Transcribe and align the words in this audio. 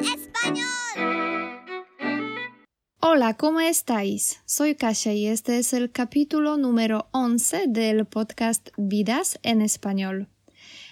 español. 0.00 0.66
Hola, 3.00 3.36
¿cómo 3.36 3.60
estáis? 3.60 4.40
Soy 4.46 4.74
Kasia 4.74 5.12
y 5.12 5.26
este 5.26 5.58
es 5.58 5.72
el 5.72 5.90
capítulo 5.92 6.56
número 6.56 7.08
11 7.12 7.64
del 7.68 8.06
podcast 8.06 8.70
Vidas 8.76 9.38
en 9.42 9.60
Español. 9.60 10.28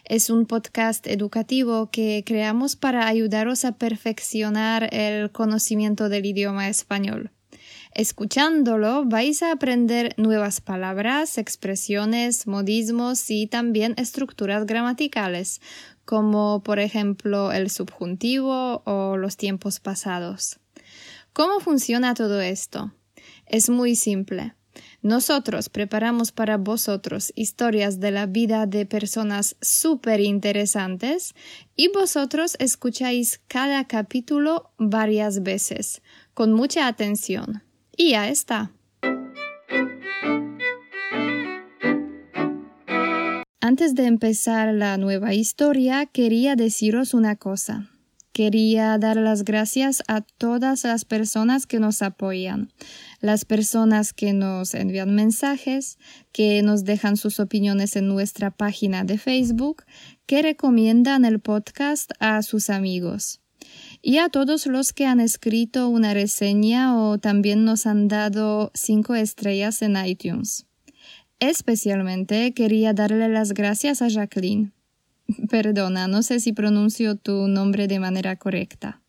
Es 0.04 0.28
un 0.28 0.46
podcast 0.46 1.06
educativo 1.06 1.90
que 1.90 2.24
creamos 2.26 2.76
para 2.76 3.06
ayudaros 3.06 3.64
a 3.64 3.78
perfeccionar 3.78 4.92
el 4.92 5.30
conocimiento 5.30 6.08
del 6.08 6.26
idioma 6.26 6.68
español. 6.68 7.30
Escuchándolo 7.92 9.04
vais 9.04 9.42
a 9.42 9.50
aprender 9.50 10.14
nuevas 10.16 10.60
palabras, 10.60 11.38
expresiones, 11.38 12.46
modismos 12.46 13.30
y 13.30 13.48
también 13.48 13.94
estructuras 13.96 14.64
gramaticales, 14.64 15.60
como 16.10 16.60
por 16.64 16.80
ejemplo 16.80 17.52
el 17.52 17.70
subjuntivo 17.70 18.82
o 18.84 19.16
los 19.16 19.36
tiempos 19.36 19.78
pasados. 19.78 20.58
¿Cómo 21.32 21.60
funciona 21.60 22.14
todo 22.14 22.40
esto? 22.40 22.92
Es 23.46 23.70
muy 23.70 23.94
simple. 23.94 24.56
Nosotros 25.02 25.68
preparamos 25.68 26.32
para 26.32 26.56
vosotros 26.56 27.32
historias 27.36 28.00
de 28.00 28.10
la 28.10 28.26
vida 28.26 28.66
de 28.66 28.86
personas 28.86 29.54
súper 29.60 30.18
interesantes 30.18 31.32
y 31.76 31.92
vosotros 31.92 32.56
escucháis 32.58 33.40
cada 33.46 33.86
capítulo 33.86 34.72
varias 34.78 35.44
veces, 35.44 36.02
con 36.34 36.52
mucha 36.52 36.88
atención. 36.88 37.62
Y 37.96 38.10
ya 38.10 38.28
está. 38.28 38.72
Antes 43.70 43.94
de 43.94 44.06
empezar 44.06 44.74
la 44.74 44.96
nueva 44.96 45.32
historia, 45.32 46.04
quería 46.04 46.56
deciros 46.56 47.14
una 47.14 47.36
cosa. 47.36 47.88
Quería 48.32 48.98
dar 48.98 49.16
las 49.16 49.44
gracias 49.44 50.02
a 50.08 50.22
todas 50.22 50.82
las 50.82 51.04
personas 51.04 51.68
que 51.68 51.78
nos 51.78 52.02
apoyan, 52.02 52.72
las 53.20 53.44
personas 53.44 54.12
que 54.12 54.32
nos 54.32 54.74
envían 54.74 55.14
mensajes, 55.14 56.00
que 56.32 56.62
nos 56.64 56.82
dejan 56.82 57.16
sus 57.16 57.38
opiniones 57.38 57.94
en 57.94 58.08
nuestra 58.08 58.50
página 58.50 59.04
de 59.04 59.18
Facebook, 59.18 59.84
que 60.26 60.42
recomiendan 60.42 61.24
el 61.24 61.38
podcast 61.38 62.10
a 62.18 62.42
sus 62.42 62.70
amigos. 62.70 63.40
Y 64.02 64.18
a 64.18 64.30
todos 64.30 64.66
los 64.66 64.92
que 64.92 65.06
han 65.06 65.20
escrito 65.20 65.88
una 65.88 66.12
reseña 66.12 67.00
o 67.00 67.18
también 67.18 67.64
nos 67.64 67.86
han 67.86 68.08
dado 68.08 68.72
cinco 68.74 69.14
estrellas 69.14 69.80
en 69.82 69.94
iTunes. 70.04 70.66
Especialmente 71.40 72.52
quería 72.52 72.92
darle 72.92 73.28
las 73.28 73.54
gracias 73.54 74.02
a 74.02 74.08
Jacqueline. 74.08 74.72
Perdona, 75.48 76.06
no 76.06 76.22
sé 76.22 76.38
si 76.38 76.52
pronuncio 76.52 77.16
tu 77.16 77.48
nombre 77.48 77.88
de 77.88 77.98
manera 77.98 78.36
correcta. 78.36 79.00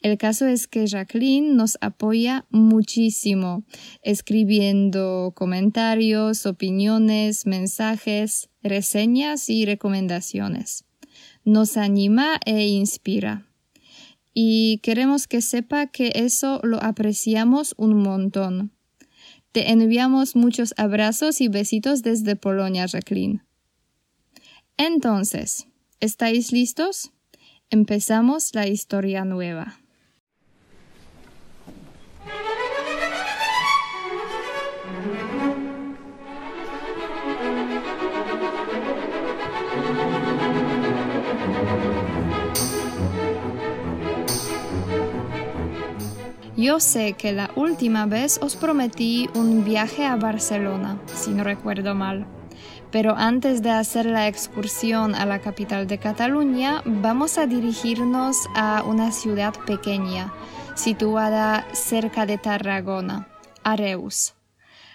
El 0.00 0.16
caso 0.18 0.46
es 0.46 0.68
que 0.68 0.86
Jacqueline 0.86 1.56
nos 1.56 1.78
apoya 1.80 2.44
muchísimo, 2.50 3.64
escribiendo 4.02 5.32
comentarios, 5.34 6.46
opiniones, 6.46 7.46
mensajes, 7.46 8.48
reseñas 8.62 9.50
y 9.50 9.64
recomendaciones. 9.64 10.84
Nos 11.44 11.76
anima 11.76 12.38
e 12.44 12.68
inspira. 12.68 13.46
Y 14.32 14.78
queremos 14.84 15.26
que 15.26 15.40
sepa 15.40 15.86
que 15.86 16.12
eso 16.14 16.60
lo 16.62 16.80
apreciamos 16.80 17.74
un 17.76 17.96
montón. 18.02 18.75
Te 19.56 19.70
enviamos 19.70 20.36
muchos 20.36 20.74
abrazos 20.76 21.40
y 21.40 21.48
besitos 21.48 22.02
desde 22.02 22.36
Polonia, 22.36 22.84
Jacqueline. 22.84 23.42
Entonces, 24.76 25.66
¿estáis 25.98 26.52
listos? 26.52 27.10
Empezamos 27.70 28.54
la 28.54 28.66
historia 28.66 29.24
nueva. 29.24 29.78
Yo 46.56 46.80
sé 46.80 47.12
que 47.12 47.30
la 47.32 47.50
última 47.54 48.06
vez 48.06 48.40
os 48.40 48.56
prometí 48.56 49.28
un 49.34 49.62
viaje 49.62 50.06
a 50.06 50.16
Barcelona, 50.16 50.98
si 51.14 51.32
no 51.32 51.44
recuerdo 51.44 51.94
mal. 51.94 52.26
Pero 52.90 53.14
antes 53.14 53.60
de 53.60 53.68
hacer 53.68 54.06
la 54.06 54.26
excursión 54.26 55.14
a 55.14 55.26
la 55.26 55.40
capital 55.40 55.86
de 55.86 55.98
Cataluña, 55.98 56.80
vamos 56.86 57.36
a 57.36 57.46
dirigirnos 57.46 58.38
a 58.54 58.82
una 58.86 59.12
ciudad 59.12 59.52
pequeña, 59.66 60.32
situada 60.74 61.66
cerca 61.74 62.24
de 62.24 62.38
Tarragona, 62.38 63.28
Areus. 63.62 64.32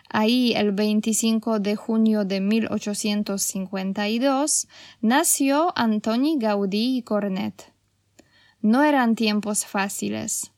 Ahí, 0.09 0.53
el 0.53 0.71
25 0.71 1.59
de 1.59 1.75
junio 1.75 2.25
de 2.25 2.41
1852, 2.41 4.67
nació 5.00 5.73
Antoni 5.75 6.39
Gaudí 6.39 6.97
y 6.97 7.03
Cornet. 7.03 7.71
No 8.61 8.83
eran 8.83 9.13
tiempos 9.13 9.67
fáciles. 9.67 10.51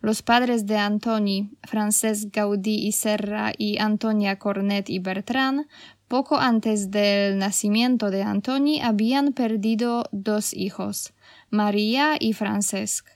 Los 0.00 0.22
padres 0.22 0.66
de 0.66 0.76
Antoni, 0.76 1.50
Francesc 1.64 2.28
Gaudí 2.32 2.86
y 2.86 2.92
Serra 2.92 3.52
y 3.58 3.78
Antonia 3.78 4.38
Cornet 4.38 4.88
y 4.88 5.00
Bertrand, 5.00 5.66
poco 6.06 6.38
antes 6.38 6.90
del 6.90 7.36
nacimiento 7.38 8.10
de 8.10 8.22
Antoni 8.22 8.80
habían 8.80 9.32
perdido 9.32 10.04
dos 10.12 10.54
hijos, 10.54 11.12
María 11.50 12.16
y 12.18 12.32
Francesc. 12.32 13.06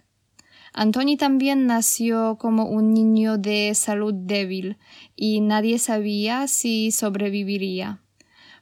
Antoni 0.75 1.17
también 1.17 1.67
nació 1.67 2.37
como 2.39 2.65
un 2.65 2.93
niño 2.93 3.39
de 3.39 3.73
salud 3.75 4.15
débil 4.15 4.79
y 5.15 5.41
nadie 5.41 5.79
sabía 5.79 6.49
si 6.49 6.91
sobreviviría. 6.91 8.01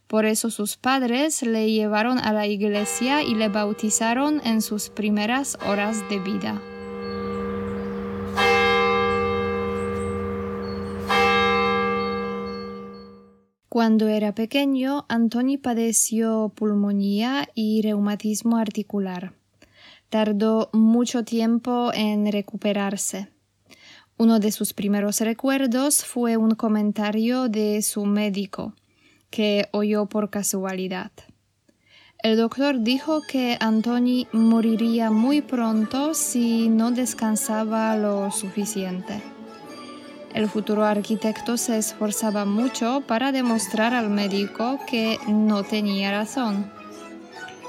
Por 0.07 0.27
eso 0.27 0.51
sus 0.51 0.77
padres 0.77 1.43
le 1.43 1.71
llevaron 1.71 2.19
a 2.19 2.33
la 2.33 2.47
iglesia 2.47 3.23
y 3.23 3.35
le 3.35 3.49
bautizaron 3.49 4.43
en 4.45 4.61
sus 4.61 4.91
primeras 4.91 5.57
horas 5.65 6.03
de 6.11 6.19
vida. 6.19 6.61
Cuando 13.71 14.09
era 14.09 14.35
pequeño, 14.35 15.07
Antoni 15.09 15.57
padeció 15.57 16.51
pulmonía 16.57 17.49
y 17.55 17.83
reumatismo 17.83 18.57
articular. 18.57 19.33
Tardó 20.09 20.71
mucho 20.73 21.23
tiempo 21.23 21.93
en 21.95 22.33
recuperarse. 22.33 23.29
Uno 24.17 24.41
de 24.41 24.51
sus 24.51 24.73
primeros 24.73 25.21
recuerdos 25.21 26.05
fue 26.05 26.37
un 26.37 26.57
comentario 26.57 27.49
de 27.49 27.81
su 27.83 28.07
médico, 28.07 28.75
que 29.31 29.69
oyó 29.71 30.07
por 30.07 30.31
casualidad. 30.31 31.13
El 32.25 32.39
doctor 32.39 32.81
dijo 32.83 33.23
que 33.23 33.57
Antoni 33.61 34.27
moriría 34.33 35.13
muy 35.13 35.43
pronto 35.43 36.15
si 36.15 36.69
no 36.69 36.91
descansaba 36.91 37.97
lo 37.97 38.33
suficiente. 38.33 39.23
El 40.35 40.49
futuro 40.49 40.85
arquitecto 40.85 41.57
se 41.57 41.77
esforzaba 41.77 42.45
mucho 42.45 43.03
para 43.07 43.33
demostrar 43.33 43.95
al 43.95 44.11
médico 44.11 44.79
que 44.89 45.19
no 45.27 45.65
tenía 45.65 46.13
razón. 46.13 46.71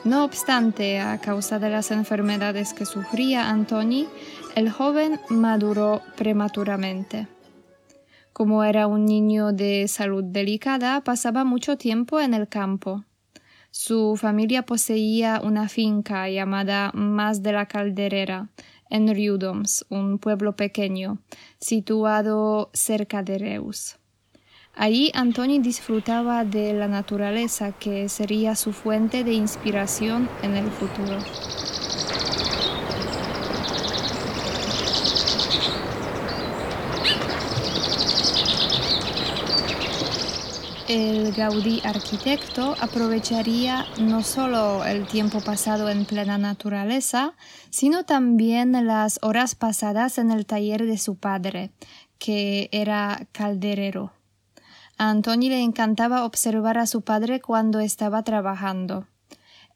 No 0.03 0.23
obstante, 0.23 0.99
a 0.99 1.19
causa 1.19 1.59
de 1.59 1.69
las 1.69 1.91
enfermedades 1.91 2.73
que 2.73 2.85
sufría 2.85 3.49
Antoni, 3.49 4.07
el 4.55 4.69
joven 4.69 5.19
maduró 5.29 6.01
prematuramente. 6.15 7.27
Como 8.33 8.63
era 8.63 8.87
un 8.87 9.05
niño 9.05 9.53
de 9.53 9.87
salud 9.87 10.23
delicada, 10.23 11.01
pasaba 11.01 11.43
mucho 11.43 11.77
tiempo 11.77 12.19
en 12.19 12.33
el 12.33 12.47
campo. 12.47 13.03
Su 13.69 14.17
familia 14.17 14.63
poseía 14.63 15.41
una 15.43 15.69
finca 15.69 16.29
llamada 16.29 16.91
Más 16.93 17.41
de 17.41 17.53
la 17.53 17.67
Calderera, 17.67 18.49
en 18.91 19.07
Riudoms, 19.07 19.85
un 19.89 20.19
pueblo 20.19 20.55
pequeño, 20.55 21.17
situado 21.59 22.69
cerca 22.73 23.23
de 23.23 23.39
Reus. 23.39 23.97
Allí 24.75 25.11
Antoni 25.15 25.59
disfrutaba 25.59 26.45
de 26.45 26.73
la 26.73 26.87
naturaleza 26.87 27.71
que 27.71 28.07
sería 28.09 28.55
su 28.55 28.71
fuente 28.71 29.23
de 29.23 29.33
inspiración 29.33 30.29
en 30.43 30.55
el 30.55 30.69
futuro. 30.69 31.17
El 40.93 41.31
Gaudí 41.31 41.79
arquitecto 41.85 42.75
aprovecharía 42.81 43.85
no 43.97 44.23
solo 44.23 44.83
el 44.83 45.07
tiempo 45.07 45.39
pasado 45.39 45.89
en 45.89 46.03
plena 46.03 46.37
naturaleza, 46.37 47.33
sino 47.69 48.03
también 48.03 48.73
las 48.85 49.17
horas 49.21 49.55
pasadas 49.55 50.17
en 50.17 50.31
el 50.31 50.45
taller 50.45 50.85
de 50.85 50.97
su 50.97 51.15
padre, 51.15 51.71
que 52.19 52.67
era 52.73 53.25
calderero. 53.31 54.11
A 54.97 55.11
Antoni 55.11 55.47
le 55.47 55.61
encantaba 55.61 56.25
observar 56.25 56.77
a 56.77 56.85
su 56.87 57.03
padre 57.03 57.39
cuando 57.39 57.79
estaba 57.79 58.23
trabajando. 58.23 59.07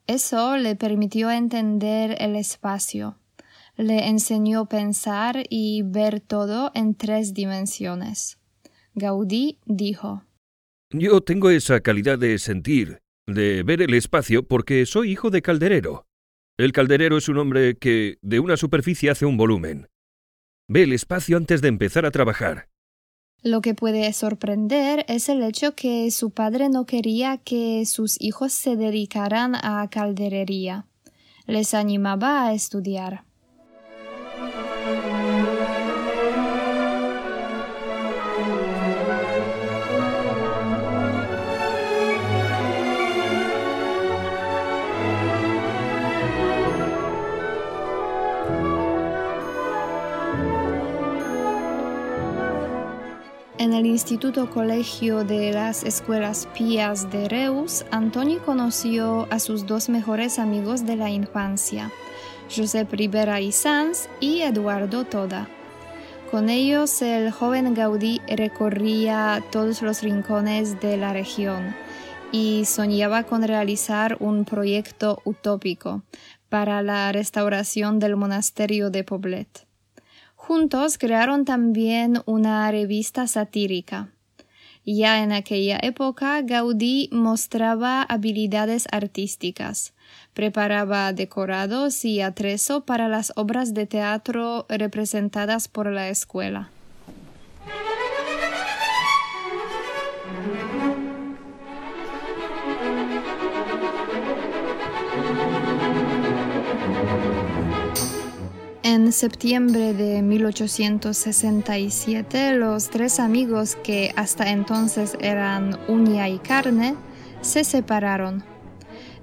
Eso 0.06 0.58
le 0.58 0.76
permitió 0.76 1.30
entender 1.30 2.16
el 2.20 2.36
espacio, 2.36 3.16
Le 3.78 4.08
enseñó 4.08 4.66
pensar 4.66 5.44
y 5.48 5.80
ver 5.80 6.20
todo 6.20 6.72
en 6.74 6.94
tres 6.94 7.32
dimensiones. 7.32 8.36
Gaudí 8.94 9.60
dijo 9.64 10.22
Yo 10.90 11.20
tengo 11.20 11.50
esa 11.50 11.80
calidad 11.80 12.18
de 12.18 12.38
sentir, 12.38 13.00
de 13.26 13.64
ver 13.64 13.82
el 13.82 13.92
espacio, 13.94 14.46
porque 14.46 14.86
soy 14.86 15.10
hijo 15.10 15.30
de 15.30 15.42
calderero. 15.42 16.06
El 16.58 16.72
calderero 16.72 17.18
es 17.18 17.28
un 17.28 17.38
hombre 17.38 17.76
que 17.76 18.18
de 18.22 18.38
una 18.38 18.56
superficie 18.56 19.10
hace 19.10 19.26
un 19.26 19.36
volumen. 19.36 19.88
Ve 20.68 20.84
el 20.84 20.92
espacio 20.92 21.36
antes 21.36 21.60
de 21.60 21.68
empezar 21.68 22.06
a 22.06 22.12
trabajar. 22.12 22.68
Lo 23.42 23.60
que 23.60 23.74
puede 23.74 24.12
sorprender 24.12 25.04
es 25.08 25.28
el 25.28 25.42
hecho 25.42 25.74
que 25.74 26.10
su 26.10 26.30
padre 26.30 26.68
no 26.68 26.86
quería 26.86 27.38
que 27.38 27.84
sus 27.84 28.20
hijos 28.20 28.52
se 28.52 28.76
dedicaran 28.76 29.54
a 29.56 29.88
calderería. 29.90 30.86
Les 31.46 31.74
animaba 31.74 32.46
a 32.46 32.54
estudiar. 32.54 33.24
En 53.58 53.72
el 53.72 53.86
Instituto 53.86 54.50
Colegio 54.50 55.24
de 55.24 55.50
las 55.50 55.82
Escuelas 55.82 56.46
Pías 56.56 57.10
de 57.10 57.26
Reus, 57.26 57.86
Antoni 57.90 58.36
conoció 58.36 59.26
a 59.30 59.38
sus 59.38 59.66
dos 59.66 59.88
mejores 59.88 60.38
amigos 60.38 60.84
de 60.84 60.96
la 60.96 61.08
infancia, 61.08 61.90
Josep 62.54 62.92
Ribera 62.92 63.40
y 63.40 63.52
Sanz 63.52 64.10
y 64.20 64.42
Eduardo 64.42 65.04
Toda. 65.04 65.48
Con 66.30 66.50
ellos 66.50 67.00
el 67.00 67.30
joven 67.30 67.72
Gaudí 67.72 68.20
recorría 68.28 69.42
todos 69.50 69.80
los 69.80 70.02
rincones 70.02 70.78
de 70.82 70.98
la 70.98 71.14
región 71.14 71.74
y 72.32 72.66
soñaba 72.66 73.22
con 73.22 73.42
realizar 73.42 74.18
un 74.20 74.44
proyecto 74.44 75.22
utópico 75.24 76.02
para 76.50 76.82
la 76.82 77.10
restauración 77.10 78.00
del 78.00 78.16
monasterio 78.16 78.90
de 78.90 79.02
Poblet. 79.02 79.65
Juntos 80.46 80.96
crearon 80.96 81.44
también 81.44 82.22
una 82.24 82.70
revista 82.70 83.26
satírica. 83.26 84.12
Ya 84.84 85.24
en 85.24 85.32
aquella 85.32 85.80
época 85.82 86.40
Gaudí 86.42 87.08
mostraba 87.10 88.02
habilidades 88.02 88.86
artísticas, 88.92 89.92
preparaba 90.34 91.12
decorados 91.12 92.04
y 92.04 92.20
atrezo 92.20 92.84
para 92.84 93.08
las 93.08 93.32
obras 93.34 93.74
de 93.74 93.86
teatro 93.86 94.66
representadas 94.68 95.66
por 95.66 95.90
la 95.90 96.10
escuela. 96.10 96.70
En 109.06 109.12
septiembre 109.12 109.94
de 109.94 110.20
1867, 110.20 112.54
los 112.54 112.90
tres 112.90 113.20
amigos 113.20 113.76
que 113.76 114.12
hasta 114.16 114.50
entonces 114.50 115.16
eran 115.20 115.78
uña 115.86 116.28
y 116.28 116.40
carne 116.40 116.96
se 117.40 117.62
separaron. 117.62 118.42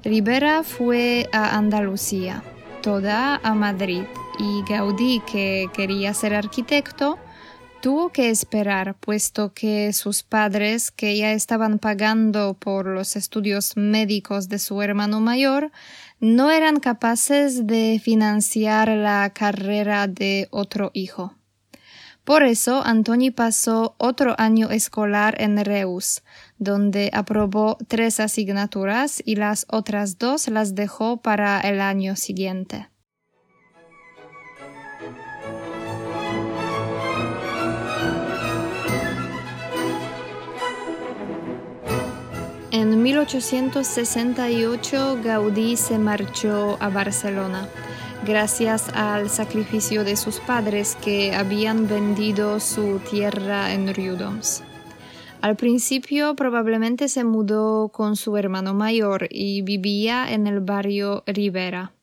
Rivera 0.01 0.63
fue 0.63 1.27
a 1.33 1.57
Andalucía, 1.57 2.45
Toda 2.81 3.41
a 3.43 3.53
Madrid, 3.55 4.03
y 4.39 4.63
Gaudí, 4.71 5.21
que 5.29 5.67
quería 5.73 6.13
ser 6.13 6.33
arquitecto, 6.33 7.19
tuvo 7.81 8.13
que 8.13 8.29
esperar, 8.29 8.95
puesto 8.97 9.53
que 9.53 9.91
sus 9.91 10.23
padres, 10.23 10.91
que 10.91 11.17
ya 11.17 11.33
estaban 11.33 11.77
pagando 11.77 12.53
por 12.53 12.85
los 12.85 13.17
estudios 13.17 13.75
médicos 13.75 14.47
de 14.47 14.59
su 14.59 14.81
hermano 14.81 15.19
mayor, 15.19 15.73
no 16.23 16.51
eran 16.51 16.79
capaces 16.79 17.67
de 17.67 17.99
financiar 18.01 18.87
la 18.87 19.29
carrera 19.33 20.07
de 20.07 20.47
otro 20.51 20.89
hijo. 20.93 21.35
Por 22.23 22.43
eso 22.43 22.81
Antoni 22.81 23.29
pasó 23.29 23.95
otro 23.97 24.33
año 24.37 24.69
escolar 24.69 25.35
en 25.41 25.57
Reus, 25.65 26.23
donde 26.57 27.09
aprobó 27.11 27.77
tres 27.89 28.21
asignaturas 28.21 29.21
y 29.25 29.35
las 29.35 29.65
otras 29.69 30.17
dos 30.17 30.47
las 30.47 30.75
dejó 30.75 31.17
para 31.17 31.59
el 31.59 31.81
año 31.81 32.15
siguiente. 32.15 32.92
En 42.73 43.01
1868 43.03 45.19
Gaudí 45.23 45.77
se 45.77 45.99
marchó 45.99 46.77
a 46.79 46.89
Barcelona, 46.89 47.69
gracias 48.25 48.89
al 48.95 49.29
sacrificio 49.29 50.03
de 50.03 50.15
sus 50.15 50.39
padres 50.39 50.95
que 50.95 51.35
habían 51.35 51.87
vendido 51.87 52.59
su 52.59 52.99
tierra 53.11 53.73
en 53.73 53.93
Riudoms. 53.93 54.63
Al 55.41 55.55
principio 55.55 56.35
probablemente 56.35 57.09
se 57.09 57.23
mudó 57.23 57.89
con 57.89 58.15
su 58.15 58.37
hermano 58.37 58.73
mayor 58.73 59.27
y 59.29 59.61
vivía 59.61 60.33
en 60.33 60.47
el 60.47 60.59
barrio 60.59 61.23
Rivera. 61.27 61.93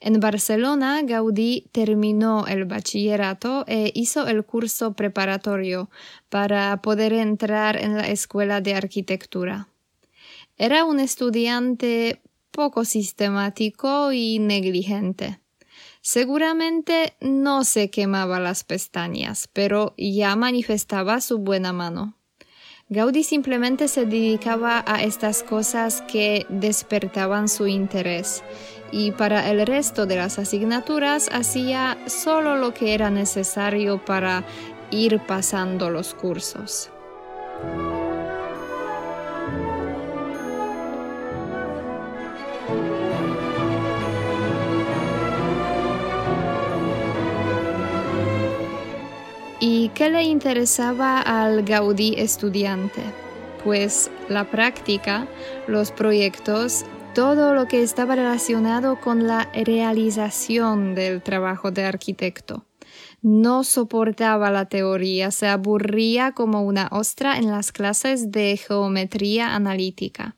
En 0.00 0.20
Barcelona, 0.20 1.02
Gaudí 1.02 1.66
terminó 1.70 2.46
el 2.46 2.64
bachillerato 2.64 3.66
e 3.68 3.92
hizo 3.94 4.26
el 4.26 4.46
curso 4.46 4.94
preparatorio 4.94 5.90
para 6.30 6.80
poder 6.80 7.12
entrar 7.12 7.76
en 7.76 7.98
la 7.98 8.08
escuela 8.08 8.62
de 8.62 8.74
arquitectura. 8.74 9.68
Era 10.62 10.84
un 10.84 11.00
estudiante 11.00 12.22
poco 12.52 12.84
sistemático 12.84 14.12
y 14.12 14.38
negligente. 14.38 15.40
Seguramente 16.02 17.16
no 17.20 17.64
se 17.64 17.90
quemaba 17.90 18.38
las 18.38 18.62
pestañas, 18.62 19.48
pero 19.52 19.92
ya 19.98 20.36
manifestaba 20.36 21.20
su 21.20 21.38
buena 21.38 21.72
mano. 21.72 22.16
Gaudí 22.88 23.24
simplemente 23.24 23.88
se 23.88 24.06
dedicaba 24.06 24.84
a 24.86 25.02
estas 25.02 25.42
cosas 25.42 26.00
que 26.02 26.46
despertaban 26.48 27.48
su 27.48 27.66
interés 27.66 28.44
y 28.92 29.10
para 29.10 29.50
el 29.50 29.66
resto 29.66 30.06
de 30.06 30.14
las 30.14 30.38
asignaturas 30.38 31.28
hacía 31.32 31.98
solo 32.06 32.56
lo 32.56 32.72
que 32.72 32.94
era 32.94 33.10
necesario 33.10 34.04
para 34.04 34.44
ir 34.92 35.18
pasando 35.26 35.90
los 35.90 36.14
cursos. 36.14 36.88
¿Y 49.82 49.88
qué 49.88 50.10
le 50.10 50.22
interesaba 50.22 51.20
al 51.20 51.64
Gaudí 51.64 52.14
estudiante? 52.16 53.02
Pues 53.64 54.12
la 54.28 54.48
práctica, 54.48 55.26
los 55.66 55.90
proyectos, 55.90 56.84
todo 57.16 57.52
lo 57.52 57.66
que 57.66 57.82
estaba 57.82 58.14
relacionado 58.14 59.00
con 59.00 59.26
la 59.26 59.50
realización 59.52 60.94
del 60.94 61.20
trabajo 61.20 61.72
de 61.72 61.82
arquitecto. 61.82 62.64
No 63.22 63.64
soportaba 63.64 64.52
la 64.52 64.66
teoría, 64.66 65.32
se 65.32 65.48
aburría 65.48 66.30
como 66.30 66.62
una 66.62 66.86
ostra 66.92 67.36
en 67.36 67.50
las 67.50 67.72
clases 67.72 68.30
de 68.30 68.56
geometría 68.56 69.56
analítica. 69.56 70.36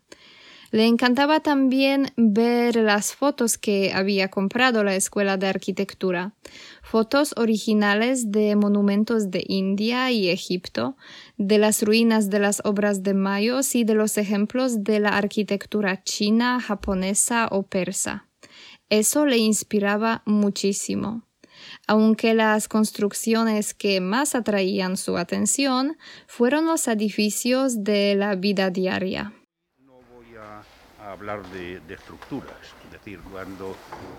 Le 0.75 0.87
encantaba 0.87 1.39
también 1.39 2.13
ver 2.17 2.75
las 2.75 3.15
fotos 3.15 3.59
que 3.59 3.93
había 3.95 4.29
comprado 4.29 4.83
la 4.83 4.97
Escuela 4.97 5.37
de 5.37 5.47
Arquitectura, 5.47 6.33
fotos 6.85 7.35
originales 7.37 8.31
de 8.31 8.55
monumentos 8.55 9.31
de 9.31 9.43
India 9.49 10.13
y 10.13 10.29
Egipto, 10.29 10.97
de 11.39 11.59
las 11.59 11.83
ruinas 11.83 12.31
de 12.31 12.39
las 12.39 12.61
obras 12.65 13.03
de 13.03 13.15
mayos 13.15 13.75
y 13.75 13.85
de 13.85 13.95
los 13.95 14.19
ejemplos 14.19 14.85
de 14.85 15.01
la 15.01 15.17
arquitectura 15.17 16.05
china, 16.05 16.61
japonesa 16.61 17.49
o 17.51 17.65
persa. 17.65 18.29
Eso 18.91 19.27
le 19.27 19.39
inspiraba 19.39 20.23
muchísimo 20.27 21.25
aunque 21.87 22.35
las 22.35 22.69
construcciones 22.69 23.75
que 23.75 24.01
más 24.01 24.35
atraían 24.35 24.97
su 24.97 25.17
atención 25.17 25.97
fueron 26.27 26.67
los 26.67 26.89
edificios 26.89 27.85
de 27.85 28.17
la 28.17 28.35
vida 28.35 28.71
diaria 28.71 29.33
a 31.05 31.13
hablar 31.13 31.43
de, 31.51 31.81
estructuras. 31.89 32.57
Es 32.87 32.93
decir, 32.93 33.21
cuando, 33.31 33.77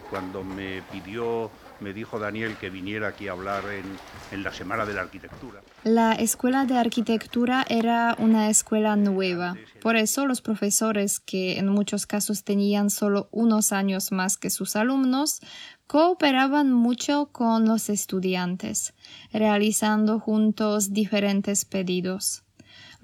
cuando 0.09 0.43
me 0.43 0.81
pidió, 0.91 1.49
me 1.79 1.93
dijo 1.93 2.19
Daniel 2.19 2.55
que 2.57 2.69
viniera 2.69 3.09
aquí 3.09 3.27
a 3.27 3.31
hablar 3.31 3.63
en, 3.71 3.85
en 4.31 4.43
la 4.43 4.53
Semana 4.53 4.85
de 4.85 4.93
la 4.93 5.01
Arquitectura. 5.01 5.61
La 5.83 6.13
Escuela 6.13 6.65
de 6.65 6.77
Arquitectura 6.77 7.65
era 7.69 8.15
una 8.19 8.49
escuela 8.49 8.95
nueva. 8.95 9.55
Por 9.81 9.95
eso 9.95 10.25
los 10.25 10.41
profesores, 10.41 11.19
que 11.19 11.57
en 11.57 11.67
muchos 11.69 12.05
casos 12.05 12.43
tenían 12.43 12.89
solo 12.89 13.29
unos 13.31 13.71
años 13.71 14.11
más 14.11 14.37
que 14.37 14.49
sus 14.49 14.75
alumnos, 14.75 15.41
cooperaban 15.87 16.71
mucho 16.71 17.29
con 17.31 17.65
los 17.65 17.89
estudiantes, 17.89 18.93
realizando 19.31 20.19
juntos 20.19 20.93
diferentes 20.93 21.65
pedidos. 21.65 22.44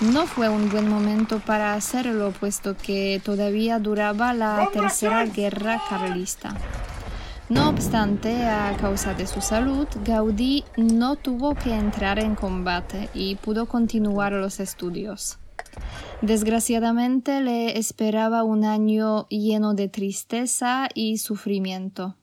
No 0.00 0.26
fue 0.26 0.48
un 0.48 0.70
buen 0.70 0.88
momento 0.88 1.40
para 1.40 1.74
hacerlo, 1.74 2.32
puesto 2.32 2.74
que 2.74 3.20
todavía 3.22 3.78
duraba 3.78 4.32
la 4.32 4.70
Tercera 4.72 5.26
Guerra 5.26 5.78
Carlista. 5.90 6.56
No 7.50 7.68
obstante, 7.68 8.46
a 8.46 8.74
causa 8.78 9.12
de 9.12 9.26
su 9.26 9.42
salud, 9.42 9.86
Gaudí 10.02 10.64
no 10.78 11.16
tuvo 11.16 11.54
que 11.54 11.74
entrar 11.74 12.18
en 12.18 12.34
combate 12.34 13.10
y 13.12 13.34
pudo 13.34 13.66
continuar 13.66 14.32
los 14.32 14.58
estudios. 14.58 15.38
Desgraciadamente 16.22 17.42
le 17.42 17.78
esperaba 17.78 18.42
un 18.42 18.64
año 18.64 19.26
lleno 19.28 19.74
de 19.74 19.88
tristeza 19.88 20.88
y 20.94 21.18
sufrimiento. 21.18 22.16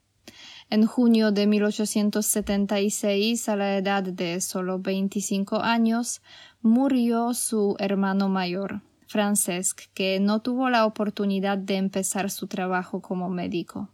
En 0.69 0.85
junio 0.85 1.31
de 1.31 1.47
1876, 1.47 3.47
a 3.47 3.55
la 3.55 3.77
edad 3.77 4.03
de 4.03 4.41
solo 4.41 4.79
25 4.79 5.61
años, 5.61 6.21
murió 6.61 7.33
su 7.33 7.77
hermano 7.79 8.27
mayor, 8.27 8.81
Francesc, 9.07 9.83
que 9.93 10.19
no 10.19 10.41
tuvo 10.41 10.69
la 10.69 10.85
oportunidad 10.85 11.57
de 11.57 11.77
empezar 11.77 12.29
su 12.29 12.47
trabajo 12.47 13.01
como 13.01 13.29
médico. 13.29 13.87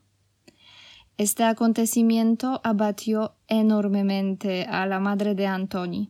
Este 1.20 1.44
acontecimiento 1.44 2.60
abatió 2.64 3.36
enormemente 3.48 4.66
a 4.66 4.88
la 4.88 5.00
madre 5.00 5.36
de 5.36 5.46
Antoni, 5.46 6.10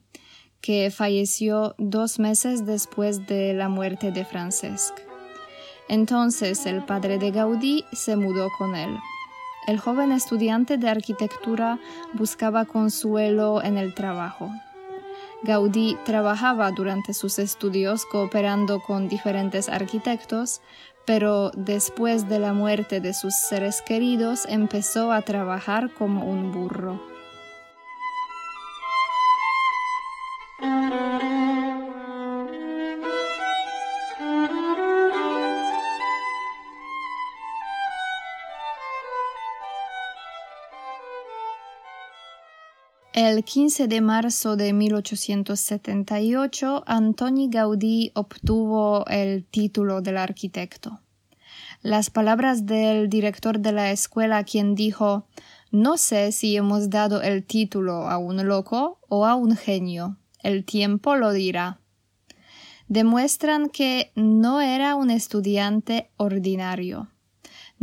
que 0.61 0.89
falleció 0.91 1.75
dos 1.77 2.19
meses 2.19 2.65
después 2.65 3.27
de 3.27 3.53
la 3.53 3.67
muerte 3.67 4.13
de 4.13 4.23
Francesc. 4.23 4.93
Entonces 5.89 6.65
el 6.65 6.85
padre 6.85 7.17
de 7.17 7.31
Gaudí 7.31 7.83
se 7.91 8.15
mudó 8.15 8.47
con 8.57 8.77
él. 8.77 8.97
El 9.65 9.79
joven 9.79 10.11
estudiante 10.11 10.77
de 10.77 10.89
arquitectura 10.89 11.79
buscaba 12.13 12.65
consuelo 12.65 13.63
en 13.63 13.77
el 13.77 13.93
trabajo. 13.93 14.51
Gaudí 15.43 15.97
trabajaba 16.05 16.71
durante 16.71 17.13
sus 17.13 17.39
estudios 17.39 18.05
cooperando 18.05 18.81
con 18.81 19.07
diferentes 19.07 19.69
arquitectos, 19.69 20.61
pero 21.05 21.51
después 21.51 22.27
de 22.27 22.39
la 22.39 22.53
muerte 22.53 22.99
de 22.99 23.13
sus 23.13 23.35
seres 23.35 23.81
queridos 23.81 24.45
empezó 24.49 25.11
a 25.11 25.21
trabajar 25.21 25.93
como 25.93 26.25
un 26.25 26.51
burro. 26.51 27.12
El 43.13 43.43
15 43.43 43.87
de 43.87 44.01
marzo 44.01 44.55
de 44.55 44.73
1878, 44.73 46.83
Antoni 46.87 47.47
Gaudí 47.47 48.11
obtuvo 48.15 49.05
el 49.05 49.45
título 49.45 50.01
del 50.01 50.17
arquitecto. 50.17 50.99
Las 51.83 52.09
palabras 52.09 52.65
del 52.65 53.09
director 53.09 53.59
de 53.59 53.71
la 53.71 53.91
escuela, 53.91 54.43
quien 54.43 54.73
dijo 54.73 55.27
No 55.69 55.97
sé 55.97 56.31
si 56.31 56.57
hemos 56.57 56.89
dado 56.89 57.21
el 57.21 57.43
título 57.43 58.09
a 58.09 58.17
un 58.17 58.47
loco 58.47 58.97
o 59.09 59.27
a 59.27 59.35
un 59.35 59.55
genio. 59.55 60.17
El 60.39 60.65
tiempo 60.65 61.15
lo 61.15 61.33
dirá. 61.33 61.81
Demuestran 62.87 63.69
que 63.69 64.11
no 64.15 64.59
era 64.59 64.95
un 64.95 65.11
estudiante 65.11 66.09
ordinario 66.17 67.12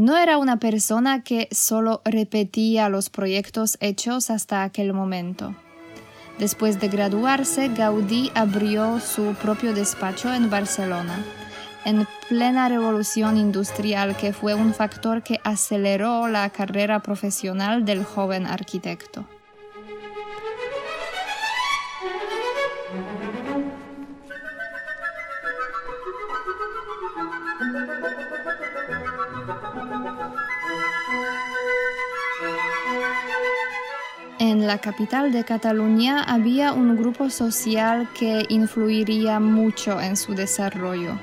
no 0.01 0.17
era 0.17 0.39
una 0.39 0.57
persona 0.57 1.23
que 1.23 1.47
solo 1.51 2.01
repetía 2.07 2.89
los 2.89 3.11
proyectos 3.11 3.77
hechos 3.81 4.31
hasta 4.31 4.63
aquel 4.63 4.95
momento. 4.95 5.55
Después 6.39 6.81
de 6.81 6.89
graduarse, 6.89 7.69
Gaudí 7.69 8.33
abrió 8.35 8.99
su 8.99 9.35
propio 9.35 9.75
despacho 9.75 10.33
en 10.33 10.49
Barcelona, 10.49 11.23
en 11.85 12.09
plena 12.31 12.71
revolución 12.71 13.37
industrial 13.37 14.17
que 14.17 14.33
fue 14.33 14.55
un 14.55 14.73
factor 14.73 15.23
que 15.23 15.39
aceleró 15.45 16.29
la 16.29 16.49
carrera 16.49 17.01
profesional 17.01 17.85
del 17.85 18.03
joven 18.03 18.47
arquitecto. 18.47 19.27
En 34.61 34.67
la 34.67 34.77
capital 34.77 35.33
de 35.33 35.43
Cataluña 35.43 36.23
había 36.23 36.75
un 36.75 36.95
grupo 36.95 37.31
social 37.31 38.07
que 38.13 38.45
influiría 38.51 39.41
mucho 39.41 39.99
en 40.03 40.19
su 40.19 40.35
desarrollo. 40.35 41.19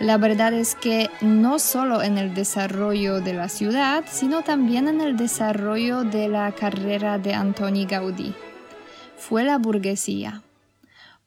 La 0.00 0.18
verdad 0.18 0.52
es 0.52 0.74
que 0.74 1.08
no 1.22 1.60
solo 1.60 2.02
en 2.02 2.18
el 2.18 2.34
desarrollo 2.34 3.22
de 3.22 3.32
la 3.32 3.48
ciudad, 3.48 4.04
sino 4.10 4.42
también 4.42 4.86
en 4.86 5.00
el 5.00 5.16
desarrollo 5.16 6.04
de 6.04 6.28
la 6.28 6.52
carrera 6.52 7.16
de 7.16 7.32
Antoni 7.32 7.86
Gaudí. 7.86 8.34
Fue 9.16 9.44
la 9.44 9.56
burguesía. 9.56 10.42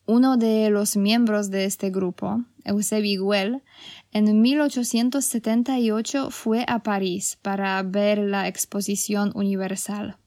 Uno 0.05 0.37
de 0.37 0.69
los 0.69 0.95
miembros 0.95 1.49
de 1.49 1.65
este 1.65 1.89
grupo, 1.89 2.43
Eusebi 2.65 3.17
Güell, 3.17 3.63
en 4.11 4.41
1878 4.41 6.29
fue 6.29 6.65
a 6.67 6.83
París 6.83 7.39
para 7.41 7.81
ver 7.81 8.19
la 8.19 8.47
exposición 8.47 9.31
universal. 9.33 10.17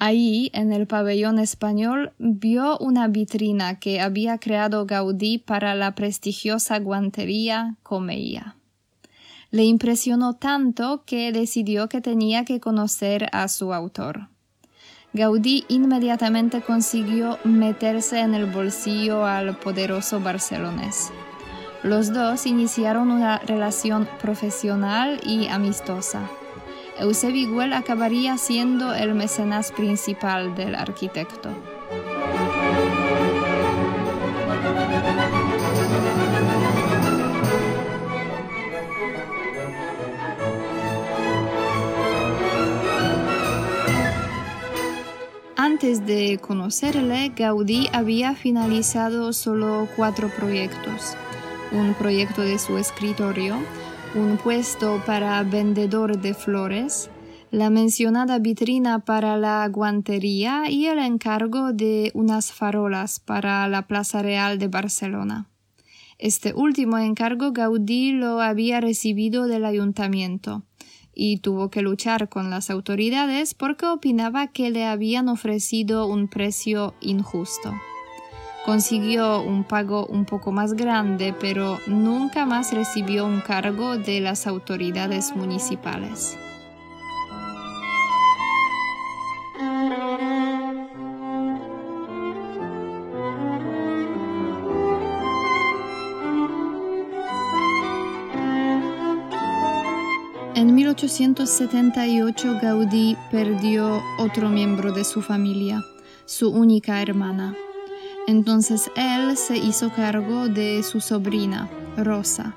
Ahí, 0.00 0.50
en 0.54 0.72
el 0.72 0.86
pabellón 0.86 1.40
español, 1.40 2.12
vio 2.18 2.78
una 2.78 3.08
vitrina 3.08 3.80
que 3.80 4.00
había 4.00 4.38
creado 4.38 4.86
Gaudí 4.86 5.38
para 5.38 5.74
la 5.74 5.96
prestigiosa 5.96 6.78
guantería 6.78 7.76
Comeia. 7.82 8.54
Le 9.50 9.64
impresionó 9.64 10.34
tanto 10.34 11.02
que 11.04 11.32
decidió 11.32 11.88
que 11.88 12.00
tenía 12.00 12.44
que 12.44 12.60
conocer 12.60 13.28
a 13.32 13.48
su 13.48 13.74
autor. 13.74 14.28
Gaudí 15.14 15.64
inmediatamente 15.68 16.60
consiguió 16.60 17.38
meterse 17.42 18.20
en 18.20 18.34
el 18.34 18.46
bolsillo 18.46 19.26
al 19.26 19.58
poderoso 19.58 20.20
barcelonés. 20.20 21.10
Los 21.82 22.12
dos 22.12 22.46
iniciaron 22.46 23.10
una 23.10 23.38
relación 23.38 24.06
profesional 24.20 25.18
y 25.24 25.48
amistosa. 25.48 26.28
Eusebio 26.98 27.60
acabaría 27.74 28.36
siendo 28.38 28.94
el 28.94 29.14
mecenas 29.14 29.72
principal 29.72 30.54
del 30.54 30.74
arquitecto. 30.74 31.50
Antes 45.56 46.06
de 46.06 46.38
conocerle, 46.40 47.32
Gaudí 47.36 47.88
había 47.92 48.34
finalizado 48.34 49.32
solo 49.32 49.88
cuatro 49.96 50.28
proyectos. 50.28 51.16
Un 51.72 51.94
proyecto 51.94 52.42
de 52.42 52.58
su 52.58 52.78
escritorio, 52.78 53.56
un 54.18 54.36
puesto 54.36 55.00
para 55.06 55.42
vendedor 55.44 56.20
de 56.20 56.34
flores, 56.34 57.08
la 57.50 57.70
mencionada 57.70 58.38
vitrina 58.40 58.98
para 58.98 59.36
la 59.36 59.66
guantería 59.68 60.68
y 60.68 60.86
el 60.86 60.98
encargo 60.98 61.72
de 61.72 62.10
unas 62.14 62.52
farolas 62.52 63.20
para 63.20 63.68
la 63.68 63.86
Plaza 63.86 64.20
Real 64.20 64.58
de 64.58 64.66
Barcelona. 64.66 65.48
Este 66.18 66.52
último 66.52 66.98
encargo 66.98 67.52
Gaudí 67.52 68.10
lo 68.10 68.40
había 68.40 68.80
recibido 68.80 69.46
del 69.46 69.64
ayuntamiento 69.64 70.64
y 71.14 71.38
tuvo 71.38 71.70
que 71.70 71.82
luchar 71.82 72.28
con 72.28 72.50
las 72.50 72.70
autoridades 72.70 73.54
porque 73.54 73.86
opinaba 73.86 74.48
que 74.48 74.70
le 74.70 74.84
habían 74.84 75.28
ofrecido 75.28 76.06
un 76.06 76.26
precio 76.26 76.94
injusto. 77.00 77.72
Consiguió 78.68 79.40
un 79.40 79.64
pago 79.64 80.04
un 80.04 80.26
poco 80.26 80.52
más 80.52 80.74
grande, 80.74 81.34
pero 81.40 81.78
nunca 81.86 82.44
más 82.44 82.74
recibió 82.74 83.24
un 83.24 83.40
cargo 83.40 83.96
de 83.96 84.20
las 84.20 84.46
autoridades 84.46 85.34
municipales. 85.34 86.36
En 100.54 100.74
1878 100.74 102.58
Gaudí 102.60 103.16
perdió 103.30 104.02
otro 104.18 104.50
miembro 104.50 104.92
de 104.92 105.04
su 105.04 105.22
familia, 105.22 105.82
su 106.26 106.50
única 106.50 107.00
hermana. 107.00 107.56
Entonces 108.28 108.90
él 108.94 109.38
se 109.38 109.56
hizo 109.56 109.90
cargo 109.90 110.48
de 110.48 110.82
su 110.82 111.00
sobrina, 111.00 111.66
Rosa. 111.96 112.54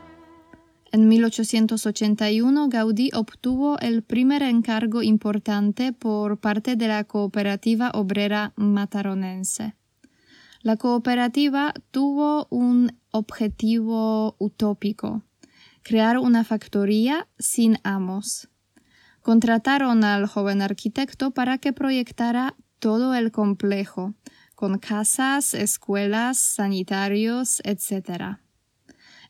En 0.91 1.07
1881 1.07 2.67
Gaudí 2.67 3.09
obtuvo 3.13 3.79
el 3.79 4.03
primer 4.03 4.43
encargo 4.43 5.01
importante 5.01 5.93
por 5.93 6.41
parte 6.41 6.75
de 6.75 6.89
la 6.89 7.05
cooperativa 7.05 7.89
obrera 7.93 8.51
mataronense. 8.57 9.75
La 10.61 10.75
cooperativa 10.75 11.73
tuvo 11.91 12.47
un 12.49 12.99
objetivo 13.11 14.35
utópico 14.39 15.23
crear 15.83 16.17
una 16.17 16.43
factoría 16.43 17.29
sin 17.39 17.77
amos. 17.85 18.49
Contrataron 19.21 20.03
al 20.03 20.27
joven 20.27 20.61
arquitecto 20.61 21.31
para 21.31 21.59
que 21.59 21.71
proyectara 21.71 22.55
todo 22.79 23.15
el 23.15 23.31
complejo, 23.31 24.15
con 24.61 24.77
casas, 24.77 25.55
escuelas, 25.55 26.37
sanitarios, 26.37 27.63
etc. 27.65 28.37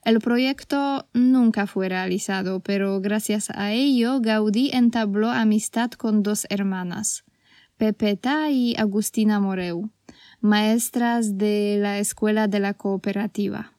El 0.03 0.19
proyecto 0.19 1.07
nunca 1.13 1.67
fue 1.67 1.87
realizado, 1.87 2.59
pero 2.59 2.99
gracias 2.99 3.49
a 3.49 3.71
ello 3.71 4.19
Gaudí 4.19 4.71
entabló 4.73 5.29
amistad 5.29 5.89
con 5.91 6.21
dos 6.21 6.45
hermanas, 6.49 7.23
Pepeta 7.77 8.49
y 8.49 8.75
Agustina 8.75 9.39
Moreu, 9.39 9.89
maestras 10.41 11.37
de 11.37 11.77
la 11.79 11.99
escuela 11.99 12.49
de 12.49 12.59
la 12.59 12.73
cooperativa. 12.73 13.71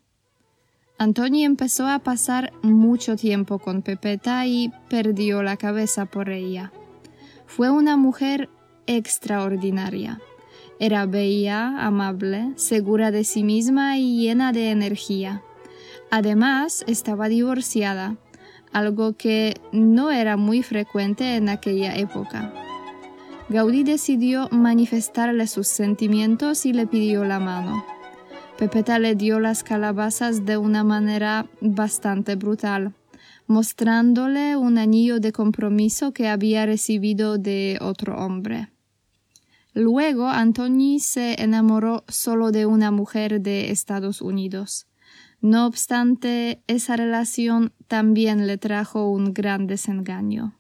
Antoni 0.97 1.45
empezó 1.45 1.87
a 1.87 1.99
pasar 1.99 2.51
mucho 2.63 3.15
tiempo 3.17 3.59
con 3.59 3.83
Pepeta 3.83 4.47
y 4.47 4.73
perdió 4.89 5.43
la 5.43 5.59
cabeza 5.59 6.07
por 6.07 6.31
ella. 6.31 6.73
Fue 7.45 7.69
una 7.69 7.99
mujer 7.99 8.49
extraordinaria. 8.87 10.19
Era 10.83 11.07
bella, 11.07 11.87
amable, 11.87 12.55
segura 12.57 13.13
de 13.13 13.23
sí 13.23 13.45
misma 13.45 13.99
y 13.99 14.21
llena 14.21 14.51
de 14.51 14.73
energía. 14.73 15.41
Además, 16.11 16.83
estaba 16.89 17.29
divorciada, 17.29 18.17
algo 18.73 19.13
que 19.13 19.55
no 19.71 20.11
era 20.11 20.37
muy 20.37 20.65
frecuente 20.65 21.37
en 21.37 21.49
aquella 21.49 21.95
época. 21.95 22.53
Gaudí 23.49 23.85
decidió 23.85 24.49
manifestarle 24.51 25.47
sus 25.47 25.69
sentimientos 25.69 26.67
y 26.67 26.73
le 26.73 26.89
pidió 26.89 27.25
la 27.25 27.39
mano. 27.39 27.87
Pepeta 28.59 28.99
le 28.99 29.15
dio 29.15 29.39
las 29.39 29.63
calabazas 29.63 30.45
de 30.45 30.57
una 30.57 30.83
manera 30.83 31.47
bastante 31.61 32.35
brutal, 32.35 32.93
mostrándole 33.47 34.57
un 34.57 34.79
anillo 34.79 35.21
de 35.21 35.31
compromiso 35.31 36.13
que 36.13 36.27
había 36.27 36.67
recibido 36.67 37.39
de 37.39 37.79
otro 37.81 38.17
hombre. 38.17 38.72
Luego 39.75 40.29
Antoni 40.29 41.01
se 41.01 41.43
enamoró 41.43 42.05
solo 42.09 42.53
de 42.53 42.67
una 42.67 42.91
mujer 42.91 43.41
de 43.41 43.71
Estados 43.71 44.21
Unidos. 44.21 44.87
No 45.41 45.67
obstante, 45.67 46.63
esa 46.67 46.97
relación 46.97 47.73
también 47.89 48.47
le 48.47 48.59
trajo 48.59 49.11
un 49.11 49.33
gran 49.33 49.67
desengaño. 49.67 50.55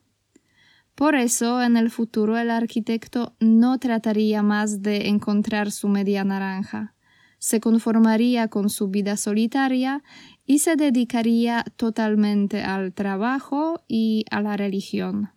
Por 0.95 1.14
eso, 1.14 1.62
en 1.62 1.76
el 1.76 1.90
futuro 1.90 2.37
el 2.38 2.50
arquitecto 2.50 3.35
no 3.40 3.78
trataría 3.78 4.42
más 4.42 4.83
de 4.83 5.09
encontrar 5.09 5.71
su 5.71 5.88
media 5.88 6.25
naranja 6.25 6.95
se 7.42 7.59
conformaría 7.61 8.46
con 8.46 8.70
su 8.70 8.87
vida 8.87 9.16
solitaria 9.16 10.05
y 10.46 10.61
se 10.61 10.77
dedicaría 10.77 11.64
totalmente 11.75 12.62
al 12.62 12.92
trabajo 12.92 13.83
y 13.88 14.25
a 14.31 14.40
la 14.42 14.57
religión. 14.57 15.31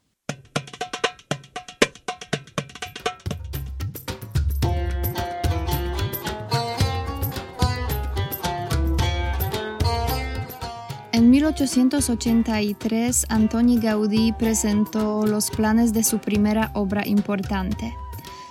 1883, 11.45 13.27
Antoni 13.29 13.77
Gaudí 13.77 14.31
presentó 14.31 15.27
los 15.27 15.51
planes 15.51 15.93
de 15.93 16.03
su 16.03 16.17
primera 16.17 16.71
obra 16.73 17.05
importante, 17.05 17.95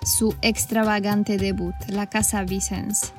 su 0.05 0.33
extravagante 0.43 1.37
debut, 1.37 1.75
la 1.89 2.07
Casa 2.09 2.45
Vicens. 2.45 3.13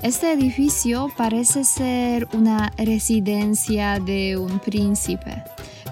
Este 0.00 0.32
edificio 0.32 1.10
parece 1.14 1.64
ser 1.64 2.26
una 2.32 2.72
residencia 2.78 3.98
de 4.00 4.38
un 4.38 4.60
príncipe, 4.60 5.44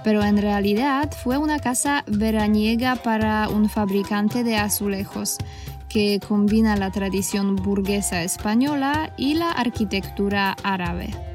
pero 0.02 0.24
en 0.24 0.38
realidad 0.38 1.10
fue 1.22 1.36
una 1.36 1.58
casa 1.58 2.04
veraniega 2.06 2.96
para 2.96 3.50
un 3.50 3.68
fabricante 3.68 4.44
de 4.44 4.56
azulejos 4.56 5.36
que 5.90 6.20
combina 6.26 6.74
la 6.76 6.90
tradición 6.90 7.54
burguesa 7.56 8.22
española 8.22 9.12
y 9.18 9.34
la 9.34 9.50
arquitectura 9.50 10.56
árabe. 10.62 11.33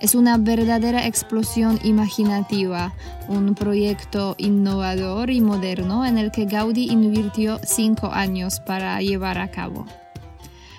Es 0.00 0.14
una 0.14 0.38
verdadera 0.38 1.06
explosión 1.06 1.78
imaginativa, 1.84 2.94
un 3.28 3.54
proyecto 3.54 4.34
innovador 4.38 5.30
y 5.30 5.42
moderno 5.42 6.06
en 6.06 6.16
el 6.16 6.30
que 6.30 6.46
Gaudí 6.46 6.90
invirtió 6.90 7.60
cinco 7.64 8.06
años 8.06 8.60
para 8.60 8.98
llevar 9.02 9.36
a 9.36 9.50
cabo. 9.50 9.84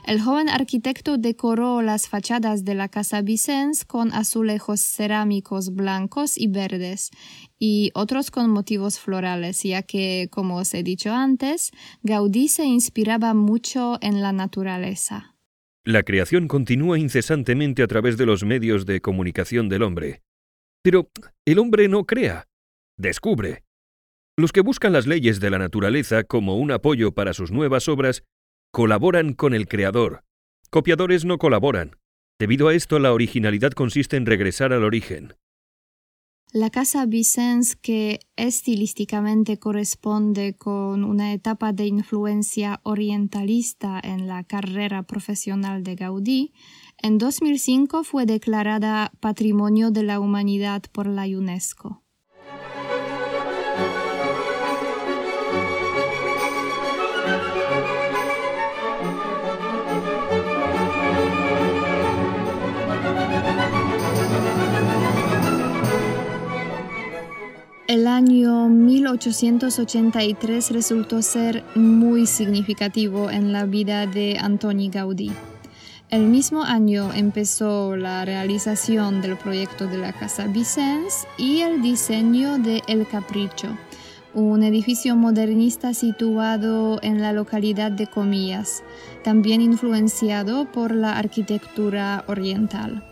El 0.07 0.19
joven 0.19 0.49
arquitecto 0.49 1.19
decoró 1.19 1.83
las 1.83 2.07
fachadas 2.07 2.65
de 2.65 2.73
la 2.73 2.89
Casa 2.89 3.21
Vicens 3.21 3.85
con 3.85 4.11
azulejos 4.11 4.81
cerámicos 4.81 5.75
blancos 5.75 6.39
y 6.39 6.47
verdes 6.47 7.11
y 7.59 7.91
otros 7.93 8.31
con 8.31 8.49
motivos 8.49 8.99
florales, 8.99 9.61
ya 9.61 9.83
que, 9.83 10.29
como 10.31 10.55
os 10.55 10.73
he 10.73 10.81
dicho 10.81 11.13
antes, 11.13 11.69
Gaudí 12.01 12.47
se 12.47 12.65
inspiraba 12.65 13.35
mucho 13.35 13.99
en 14.01 14.23
la 14.23 14.31
naturaleza. 14.31 15.30
La 15.85 16.03
creación 16.03 16.47
continúa 16.47 16.99
incesantemente 16.99 17.81
a 17.81 17.87
través 17.87 18.15
de 18.15 18.27
los 18.27 18.43
medios 18.43 18.85
de 18.85 19.01
comunicación 19.01 19.67
del 19.67 19.81
hombre. 19.81 20.21
Pero 20.83 21.09
el 21.43 21.57
hombre 21.57 21.87
no 21.87 22.05
crea, 22.05 22.47
descubre. 22.97 23.63
Los 24.37 24.51
que 24.51 24.61
buscan 24.61 24.93
las 24.93 25.07
leyes 25.07 25.39
de 25.39 25.49
la 25.49 25.57
naturaleza 25.57 26.23
como 26.23 26.57
un 26.57 26.71
apoyo 26.71 27.13
para 27.13 27.33
sus 27.33 27.51
nuevas 27.51 27.87
obras 27.87 28.23
colaboran 28.71 29.33
con 29.33 29.55
el 29.55 29.67
creador. 29.67 30.23
Copiadores 30.69 31.25
no 31.25 31.39
colaboran. 31.39 31.97
Debido 32.39 32.67
a 32.67 32.75
esto, 32.75 32.99
la 32.99 33.11
originalidad 33.11 33.71
consiste 33.71 34.17
en 34.17 34.27
regresar 34.27 34.73
al 34.73 34.83
origen. 34.83 35.33
La 36.53 36.69
casa 36.69 37.05
Vicens, 37.05 37.77
que 37.77 38.19
estilísticamente 38.35 39.57
corresponde 39.57 40.53
con 40.57 41.05
una 41.05 41.31
etapa 41.31 41.71
de 41.71 41.87
influencia 41.87 42.81
orientalista 42.83 44.01
en 44.03 44.27
la 44.27 44.43
carrera 44.43 45.03
profesional 45.03 45.81
de 45.81 45.95
Gaudí, 45.95 46.51
en 46.97 47.17
2005 47.17 48.03
fue 48.03 48.25
declarada 48.25 49.13
Patrimonio 49.21 49.91
de 49.91 50.03
la 50.03 50.19
Humanidad 50.19 50.83
por 50.91 51.07
la 51.07 51.23
UNESCO. 51.23 52.03
El 67.91 68.07
año 68.07 68.69
1883 68.69 70.71
resultó 70.71 71.21
ser 71.21 71.65
muy 71.75 72.25
significativo 72.25 73.29
en 73.29 73.51
la 73.51 73.65
vida 73.65 74.07
de 74.07 74.37
Antoni 74.39 74.89
Gaudí. 74.89 75.33
El 76.09 76.21
mismo 76.21 76.63
año 76.63 77.11
empezó 77.13 77.97
la 77.97 78.23
realización 78.23 79.21
del 79.21 79.35
proyecto 79.35 79.87
de 79.87 79.97
la 79.97 80.13
Casa 80.13 80.47
Vicens 80.47 81.27
y 81.37 81.59
el 81.59 81.81
diseño 81.81 82.59
de 82.59 82.81
El 82.87 83.05
Capricho, 83.05 83.77
un 84.33 84.63
edificio 84.63 85.17
modernista 85.17 85.93
situado 85.93 86.97
en 87.01 87.21
la 87.21 87.33
localidad 87.33 87.91
de 87.91 88.07
Comillas, 88.07 88.83
también 89.25 89.59
influenciado 89.59 90.63
por 90.71 90.95
la 90.95 91.17
arquitectura 91.17 92.23
oriental. 92.27 93.03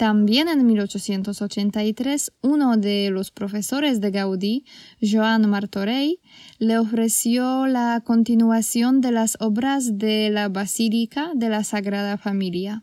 También 0.00 0.48
en 0.48 0.64
1883, 0.64 2.32
uno 2.40 2.78
de 2.78 3.10
los 3.10 3.30
profesores 3.30 4.00
de 4.00 4.10
Gaudí, 4.10 4.64
Joan 5.02 5.46
Martorell, 5.50 6.20
le 6.58 6.78
ofreció 6.78 7.66
la 7.66 8.00
continuación 8.02 9.02
de 9.02 9.12
las 9.12 9.36
obras 9.40 9.98
de 9.98 10.30
la 10.30 10.48
Basílica 10.48 11.32
de 11.34 11.50
la 11.50 11.64
Sagrada 11.64 12.16
Familia, 12.16 12.82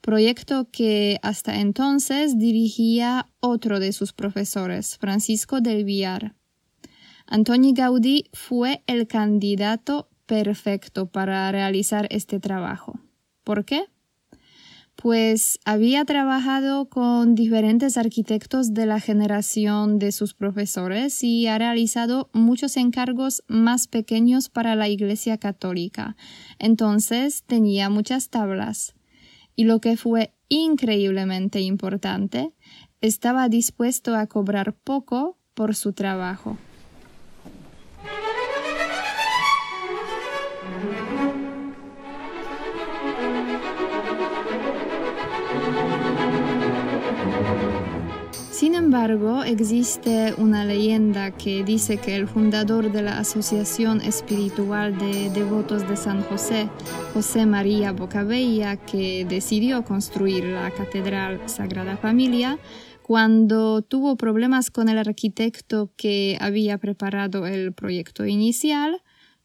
proyecto 0.00 0.68
que 0.70 1.18
hasta 1.22 1.58
entonces 1.58 2.38
dirigía 2.38 3.28
otro 3.40 3.80
de 3.80 3.92
sus 3.92 4.12
profesores, 4.12 4.96
Francisco 4.98 5.60
del 5.60 5.84
Villar. 5.84 6.36
Antoni 7.26 7.72
Gaudí 7.72 8.26
fue 8.32 8.84
el 8.86 9.08
candidato 9.08 10.08
perfecto 10.26 11.06
para 11.06 11.50
realizar 11.50 12.06
este 12.12 12.38
trabajo. 12.38 13.00
¿Por 13.42 13.64
qué? 13.64 13.88
Pues 15.04 15.60
había 15.66 16.06
trabajado 16.06 16.88
con 16.88 17.34
diferentes 17.34 17.98
arquitectos 17.98 18.72
de 18.72 18.86
la 18.86 19.00
generación 19.00 19.98
de 19.98 20.12
sus 20.12 20.32
profesores 20.32 21.22
y 21.22 21.46
ha 21.46 21.58
realizado 21.58 22.30
muchos 22.32 22.78
encargos 22.78 23.44
más 23.46 23.86
pequeños 23.86 24.48
para 24.48 24.76
la 24.76 24.88
Iglesia 24.88 25.36
Católica. 25.36 26.16
Entonces 26.58 27.42
tenía 27.44 27.90
muchas 27.90 28.30
tablas. 28.30 28.94
Y 29.54 29.64
lo 29.64 29.78
que 29.82 29.98
fue 29.98 30.32
increíblemente 30.48 31.60
importante, 31.60 32.54
estaba 33.02 33.50
dispuesto 33.50 34.16
a 34.16 34.26
cobrar 34.26 34.72
poco 34.72 35.36
por 35.52 35.74
su 35.74 35.92
trabajo. 35.92 36.56
Embargo, 48.94 49.42
existe 49.42 50.34
una 50.38 50.64
leyenda 50.64 51.32
que 51.32 51.64
dice 51.64 51.96
que 51.96 52.14
el 52.14 52.28
fundador 52.28 52.92
de 52.92 53.02
la 53.02 53.18
Asociación 53.18 54.00
Espiritual 54.00 54.96
de 54.96 55.30
Devotos 55.30 55.88
de 55.88 55.96
San 55.96 56.22
José, 56.22 56.68
José 57.12 57.44
María 57.44 57.90
Bocabella, 57.90 58.76
que 58.76 59.24
decidió 59.24 59.82
construir 59.82 60.44
la 60.44 60.70
Catedral 60.70 61.40
Sagrada 61.46 61.96
Familia, 61.96 62.60
cuando 63.02 63.82
tuvo 63.82 64.14
problemas 64.16 64.70
con 64.70 64.88
el 64.88 64.98
arquitecto 64.98 65.90
que 65.96 66.38
había 66.40 66.78
preparado 66.78 67.48
el 67.48 67.72
proyecto 67.72 68.24
inicial, 68.26 69.02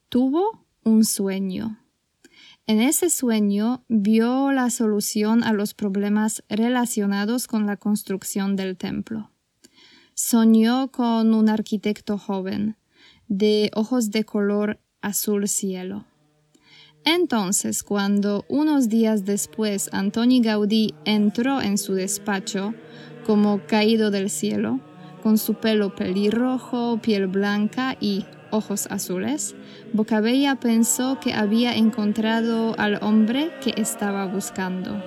tuvo 0.10 0.64
un 0.84 1.04
sueño. 1.04 1.80
En 2.68 2.82
ese 2.82 3.10
sueño 3.10 3.84
vio 3.88 4.52
la 4.52 4.70
solución 4.70 5.44
a 5.44 5.54
los 5.54 5.74
problemas 5.74 6.44
relacionados 6.50 7.48
con 7.48 7.66
la 7.66 7.78
construcción 7.78 8.56
del 8.56 8.78
templo. 8.78 9.32
Soñó 10.22 10.92
con 10.92 11.34
un 11.34 11.48
arquitecto 11.48 12.18
joven, 12.18 12.76
de 13.30 13.72
ojos 13.74 14.12
de 14.12 14.26
color 14.26 14.78
azul 15.00 15.48
cielo. 15.48 16.04
Entonces, 17.06 17.84
cuando 17.84 18.44
unos 18.50 18.90
días 18.90 19.24
después 19.24 19.90
Antoni 19.94 20.42
Gaudí 20.42 20.94
entró 21.06 21.62
en 21.62 21.78
su 21.78 21.94
despacho, 21.94 22.74
como 23.26 23.62
caído 23.66 24.12
del 24.12 24.30
cielo, 24.30 24.82
con 25.24 25.38
su 25.38 25.54
pelo 25.54 25.96
pelirrojo, 25.96 27.00
piel 27.02 27.28
blanca 27.28 27.96
y 28.02 28.26
ojos 28.52 28.88
azules, 28.92 29.56
Bocabella 29.94 30.58
pensó 30.58 31.18
que 31.22 31.34
había 31.34 31.78
encontrado 31.78 32.78
al 32.78 33.02
hombre 33.02 33.52
que 33.64 33.74
estaba 33.78 34.26
buscando. 34.26 35.02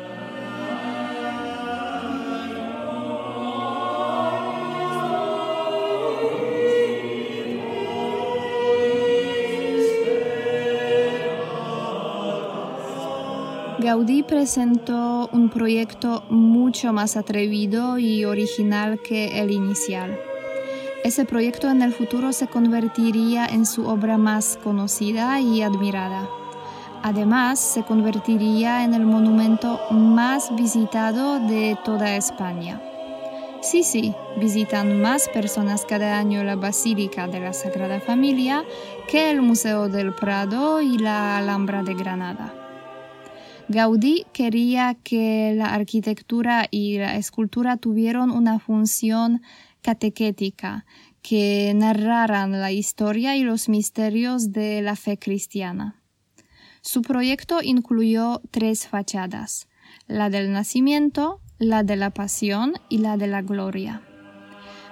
Gaudí 13.83 14.23
presentó 14.23 15.29
un 15.33 15.49
proyecto 15.49 16.23
mucho 16.31 16.93
más 16.93 17.17
atrevido 17.17 17.99
y 17.99 18.25
original 18.25 19.01
que 19.03 19.41
el 19.41 19.51
inicial. 19.51 20.17
Ese 21.03 21.25
proyecto 21.25 21.69
en 21.69 21.83
el 21.83 21.93
futuro 21.93 22.33
se 22.33 22.47
convertiría 22.47 23.45
en 23.45 23.67
su 23.67 23.89
obra 23.89 24.19
más 24.19 24.57
conocida 24.63 25.41
y 25.41 25.63
admirada. 25.63 26.29
Además, 27.03 27.59
se 27.59 27.83
convertiría 27.83 28.85
en 28.85 28.95
el 28.95 29.05
monumento 29.05 29.81
más 29.91 30.55
visitado 30.55 31.41
de 31.41 31.77
toda 31.85 32.15
España. 32.15 32.81
Sí, 33.63 33.83
sí, 33.83 34.15
visitan 34.39 35.03
más 35.03 35.29
personas 35.29 35.85
cada 35.85 36.21
año 36.21 36.45
la 36.45 36.55
Basílica 36.55 37.27
de 37.27 37.41
la 37.41 37.53
Sagrada 37.53 37.99
Familia 37.99 38.63
que 39.09 39.33
el 39.33 39.43
Museo 39.43 39.89
del 39.89 40.15
Prado 40.15 40.81
y 40.81 40.99
la 40.99 41.37
Alhambra 41.37 41.83
de 41.83 41.95
Granada. 41.95 42.62
Gaudí 43.73 44.27
quería 44.35 44.97
que 45.03 45.55
la 45.57 45.73
arquitectura 45.73 46.69
y 46.71 46.99
la 46.99 47.17
escultura 47.17 47.79
tuvieran 47.79 48.31
una 48.31 48.59
función 48.59 49.41
catequética 49.81 50.85
que 51.23 51.73
narraran 51.75 52.53
la 52.61 52.71
historia 52.71 53.35
y 53.35 53.45
los 53.45 53.71
misterios 53.71 54.53
de 54.53 54.83
la 54.83 54.95
fe 54.95 55.19
cristiana. 55.19 56.03
Su 56.83 57.01
proyecto 57.01 57.63
incluyó 57.63 58.43
tres 58.51 58.87
fachadas, 58.87 59.69
la 60.07 60.29
del 60.29 60.53
nacimiento, 60.53 61.41
la 61.59 61.83
de 61.83 61.97
la 61.97 62.11
pasión 62.11 62.75
y 62.91 62.99
la 62.99 63.17
de 63.17 63.27
la 63.27 63.41
gloria. 63.41 64.03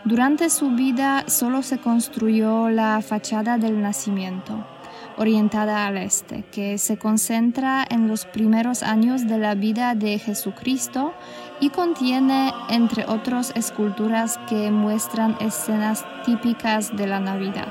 Durante 0.07 0.49
su 0.49 0.71
vida 0.71 1.29
solo 1.29 1.63
se 1.63 1.79
construyó 1.79 2.71
la 2.71 3.03
fachada 3.03 3.59
del 3.59 3.83
nacimiento 3.83 4.65
orientada 5.21 5.87
al 5.87 5.99
este, 5.99 6.45
que 6.51 6.79
se 6.79 6.97
concentra 6.97 7.87
en 7.89 8.09
los 8.09 8.25
primeros 8.25 8.83
años 8.83 9.29
de 9.29 9.37
la 9.37 9.55
vida 9.55 9.95
de 9.95 10.19
Jesucristo 10.19 11.13
y 11.61 11.69
contiene, 11.69 12.55
entre 12.71 13.05
otros, 13.05 13.53
esculturas 13.55 14.39
que 14.49 14.71
muestran 14.71 15.37
escenas 15.39 16.07
típicas 16.25 16.97
de 16.97 17.07
la 17.07 17.21
Navidad. 17.21 17.69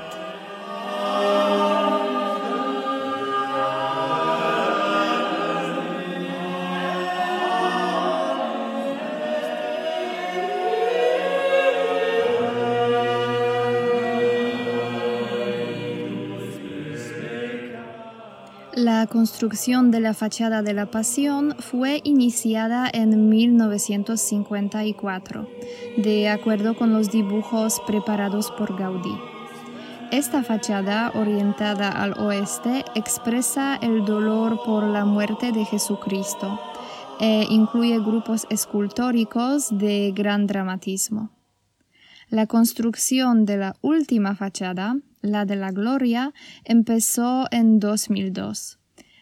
Construcción 19.10 19.90
de 19.90 20.00
la 20.00 20.14
fachada 20.14 20.62
de 20.62 20.72
la 20.72 20.86
Pasión 20.86 21.56
fue 21.58 22.00
iniciada 22.04 22.88
en 22.90 23.28
1954, 23.28 25.48
de 25.98 26.28
acuerdo 26.28 26.76
con 26.76 26.92
los 26.92 27.10
dibujos 27.10 27.82
preparados 27.86 28.52
por 28.52 28.78
Gaudí. 28.78 29.18
Esta 30.12 30.44
fachada, 30.44 31.10
orientada 31.14 31.90
al 31.90 32.12
oeste, 32.20 32.84
expresa 32.94 33.76
el 33.82 34.04
dolor 34.04 34.60
por 34.64 34.84
la 34.84 35.04
muerte 35.04 35.50
de 35.50 35.64
Jesucristo 35.64 36.60
e 37.20 37.46
incluye 37.50 37.98
grupos 37.98 38.46
escultóricos 38.48 39.76
de 39.76 40.12
gran 40.14 40.46
dramatismo. 40.46 41.30
La 42.28 42.46
construcción 42.46 43.44
de 43.44 43.56
la 43.56 43.74
última 43.82 44.36
fachada, 44.36 44.94
la 45.20 45.44
de 45.44 45.56
la 45.56 45.72
Gloria, 45.72 46.32
empezó 46.64 47.48
en 47.50 47.80
2002. 47.80 48.79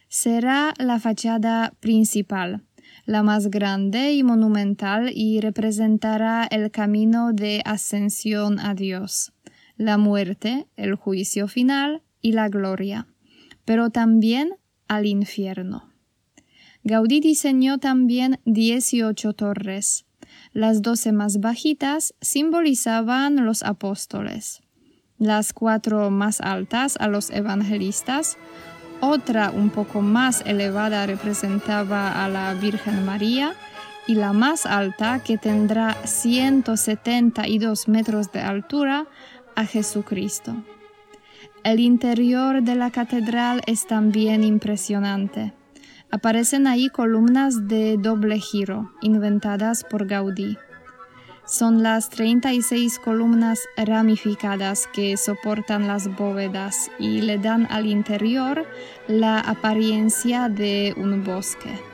Será 0.09 0.73
la 0.79 0.99
fachada 0.99 1.75
principal, 1.81 2.65
la 3.05 3.23
más 3.23 3.51
grande 3.51 4.13
y 4.13 4.23
monumental 4.23 5.11
y 5.15 5.41
representará 5.41 6.47
el 6.51 6.71
camino 6.71 7.35
de 7.35 7.61
ascensión 7.67 8.59
a 8.59 8.75
Dios, 8.75 9.33
la 9.77 9.99
muerte, 9.99 10.67
el 10.77 10.95
juicio 10.95 11.47
final 11.47 12.03
y 12.23 12.33
la 12.33 12.49
gloria, 12.49 13.07
pero 13.67 13.91
también 13.91 14.55
al 14.89 15.05
infierno. 15.05 15.93
Gaudí 16.85 17.21
diseñó 17.21 17.77
también 17.77 18.41
18 18.47 19.35
torres. 19.35 20.07
Las 20.53 20.81
doce 20.81 21.13
más 21.13 21.41
bajitas 21.41 22.15
simbolizaban 22.23 23.45
los 23.45 23.63
apóstoles 23.63 24.63
las 25.19 25.53
cuatro 25.53 26.11
más 26.11 26.41
altas 26.41 26.97
a 26.99 27.09
los 27.09 27.31
evangelistas, 27.31 28.39
otra 29.01 29.51
un 29.51 29.71
poco 29.71 30.01
más 30.01 30.43
elevada 30.47 31.07
representaba 31.07 32.25
a 32.25 32.29
la 32.29 32.55
Virgen 32.55 33.05
María 33.05 33.55
y 34.07 34.15
la 34.15 34.33
más 34.33 34.65
alta, 34.65 35.23
que 35.23 35.37
tendrá 35.37 35.95
172 36.05 37.89
metros 37.89 38.33
de 38.33 38.41
altura, 38.41 39.07
a 39.55 39.65
Jesucristo. 39.65 40.55
El 41.65 41.81
interior 41.81 42.63
de 42.63 42.75
la 42.77 42.91
catedral 42.91 43.61
es 43.67 43.87
también 43.87 44.45
impresionante. 44.45 45.53
Aparecen 46.11 46.67
ahí 46.67 46.89
columnas 46.89 47.69
de 47.69 47.97
doble 47.99 48.39
giro, 48.39 48.93
inventadas 49.03 49.85
por 49.85 50.07
Gaudí. 50.07 50.57
Son 51.49 51.83
las 51.83 52.11
36 52.11 52.99
columnas 52.99 53.59
ramificadas 53.75 54.87
que 54.87 55.17
soportan 55.17 55.89
las 55.89 56.15
bóvedas 56.15 56.91
y 56.99 57.23
le 57.23 57.39
dan 57.39 57.67
al 57.71 57.87
interior 57.87 58.67
la 59.07 59.41
apariencia 59.41 60.51
de 60.51 60.93
un 60.99 61.25
bosque. 61.25 61.88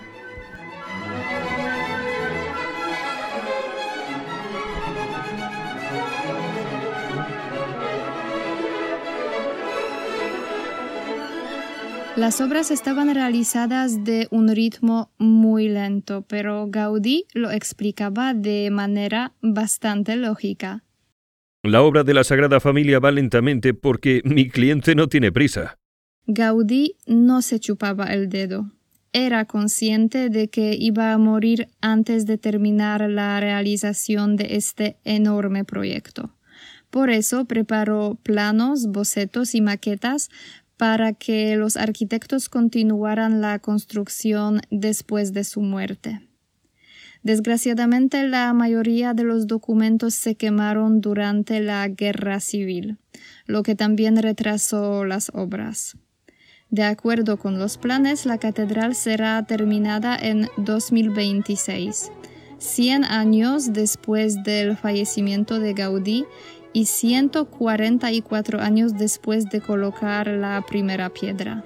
Las 12.16 12.40
obras 12.40 12.70
estaban 12.70 13.12
realizadas 13.12 14.05
de 14.05 14.29
un 14.31 14.48
ritmo 14.48 15.11
muy 15.18 15.68
lento, 15.68 16.22
pero 16.22 16.68
Gaudí 16.68 17.27
lo 17.35 17.50
explicaba 17.50 18.35
de 18.35 18.70
manera 18.70 19.33
bastante 19.42 20.14
lógica. 20.14 20.85
La 21.64 21.83
obra 21.83 22.05
de 22.05 22.14
la 22.14 22.22
Sagrada 22.22 22.61
Familia 22.61 23.00
va 23.00 23.11
lentamente 23.11 23.74
porque 23.74 24.22
mi 24.24 24.48
cliente 24.48 24.94
no 24.94 25.09
tiene 25.09 25.33
prisa. 25.33 25.77
Gaudí 26.29 26.94
no 27.09 27.42
se 27.42 27.59
chupaba 27.59 28.07
el 28.14 28.29
dedo. 28.29 28.70
Era 29.12 29.44
consciente 29.46 30.29
de 30.29 30.46
que 30.48 30.77
iba 30.79 31.12
a 31.12 31.18
morir 31.18 31.66
antes 31.81 32.27
de 32.27 32.38
terminar 32.38 33.11
la 33.11 33.40
realización 33.40 34.37
de 34.37 34.55
este 34.55 34.98
enorme 35.03 35.64
proyecto. 35.64 36.31
Por 36.90 37.11
eso 37.11 37.44
preparó 37.46 38.16
planos, 38.22 38.87
bocetos 38.87 39.57
y 39.57 39.61
maquetas 39.61 40.31
para 40.76 41.12
que 41.12 41.56
los 41.56 41.76
arquitectos 41.76 42.48
continuaran 42.48 43.40
la 43.40 43.58
construcción 43.58 44.60
después 44.70 45.32
de 45.32 45.44
su 45.44 45.60
muerte. 45.60 46.20
Desgraciadamente, 47.22 48.28
la 48.28 48.52
mayoría 48.52 49.14
de 49.14 49.24
los 49.24 49.46
documentos 49.46 50.14
se 50.14 50.34
quemaron 50.34 51.00
durante 51.00 51.60
la 51.60 51.88
guerra 51.88 52.38
civil, 52.38 52.98
lo 53.46 53.62
que 53.62 53.74
también 53.74 54.16
retrasó 54.18 55.06
las 55.06 55.30
obras. 55.32 55.96
De 56.68 56.82
acuerdo 56.82 57.38
con 57.38 57.58
los 57.58 57.78
planes, 57.78 58.26
la 58.26 58.37
catedral 58.37 58.94
será 58.94 59.42
terminada 59.46 60.16
en 60.16 60.48
2026, 60.58 62.10
100 62.58 63.04
años 63.04 63.72
después 63.72 64.42
del 64.42 64.76
fallecimiento 64.76 65.60
de 65.60 65.72
Gaudí 65.72 66.26
y 66.74 66.84
144 66.84 68.60
años 68.60 68.98
después 68.98 69.48
de 69.48 69.62
colocar 69.62 70.26
la 70.26 70.62
primera 70.66 71.08
piedra. 71.08 71.64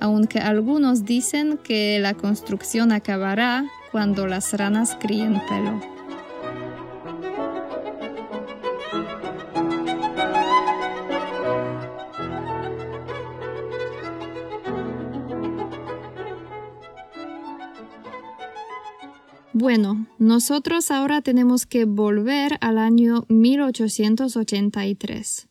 Aunque 0.00 0.40
algunos 0.40 1.04
dicen 1.04 1.58
que 1.62 2.00
la 2.00 2.14
construcción 2.14 2.90
acabará 2.90 3.66
cuando 3.92 4.26
las 4.26 4.52
ranas 4.54 4.96
críen 5.00 5.40
pelo. 5.48 5.93
Bueno, 19.64 20.06
nosotros 20.18 20.90
ahora 20.90 21.22
tenemos 21.22 21.64
que 21.64 21.86
volver 21.86 22.58
al 22.60 22.76
año 22.76 23.24
1883. 23.30 25.48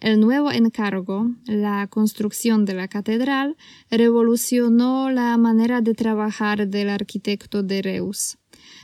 El 0.00 0.18
nuevo 0.18 0.50
encargo, 0.50 1.28
la 1.44 1.86
construcción 1.88 2.64
de 2.64 2.72
la 2.72 2.88
catedral, 2.88 3.58
revolucionó 3.90 5.10
la 5.10 5.36
manera 5.36 5.82
de 5.82 5.92
trabajar 5.92 6.68
del 6.68 6.88
arquitecto 6.88 7.62
de 7.62 7.82
Reus. 7.82 8.38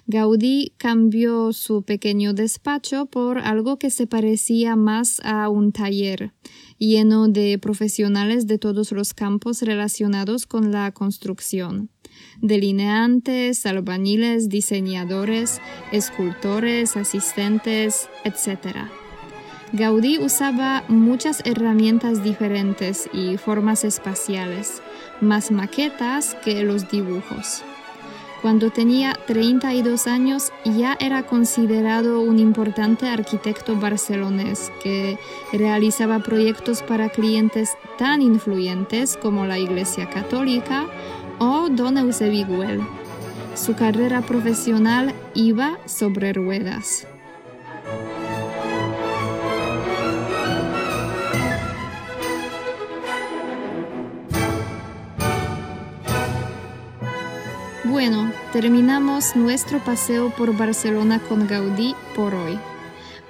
Gaudí 0.06 0.74
cambió 0.76 1.54
su 1.54 1.82
pequeño 1.82 2.34
despacho 2.34 3.06
por 3.06 3.38
algo 3.38 3.78
que 3.78 3.88
se 3.88 4.06
parecía 4.06 4.76
más 4.76 5.22
a 5.24 5.48
un 5.48 5.72
taller, 5.72 6.34
lleno 6.76 7.28
de 7.28 7.58
profesionales 7.58 8.46
de 8.46 8.58
todos 8.58 8.92
los 8.92 9.14
campos 9.14 9.62
relacionados 9.62 10.44
con 10.44 10.70
la 10.70 10.92
construcción 10.92 11.88
delineantes, 12.40 13.66
albañiles, 13.66 14.48
diseñadores, 14.48 15.60
escultores, 15.92 16.96
asistentes, 16.96 18.08
etc. 18.24 18.88
Gaudí 19.72 20.18
usaba 20.18 20.84
muchas 20.88 21.42
herramientas 21.44 22.22
diferentes 22.22 23.08
y 23.12 23.36
formas 23.36 23.84
espaciales, 23.84 24.80
más 25.20 25.50
maquetas 25.50 26.36
que 26.44 26.62
los 26.62 26.90
dibujos. 26.90 27.64
Cuando 28.42 28.70
tenía 28.70 29.18
32 29.26 30.06
años 30.06 30.52
ya 30.64 30.96
era 31.00 31.24
considerado 31.24 32.20
un 32.20 32.38
importante 32.38 33.08
arquitecto 33.08 33.74
barcelonés 33.74 34.70
que 34.82 35.18
realizaba 35.52 36.20
proyectos 36.20 36.82
para 36.82 37.08
clientes 37.08 37.70
tan 37.98 38.22
influyentes 38.22 39.16
como 39.16 39.46
la 39.46 39.58
Iglesia 39.58 40.08
Católica 40.10 40.86
o 41.38 41.68
Don 41.68 41.98
Eusebio 41.98 42.46
Su 43.54 43.74
carrera 43.74 44.22
profesional 44.22 45.14
iba 45.34 45.78
sobre 45.86 46.32
ruedas. 46.32 47.06
Bueno, 57.84 58.30
terminamos 58.52 59.36
nuestro 59.36 59.78
paseo 59.78 60.30
por 60.30 60.56
Barcelona 60.56 61.20
con 61.20 61.46
Gaudí 61.46 61.94
por 62.14 62.34
hoy. 62.34 62.58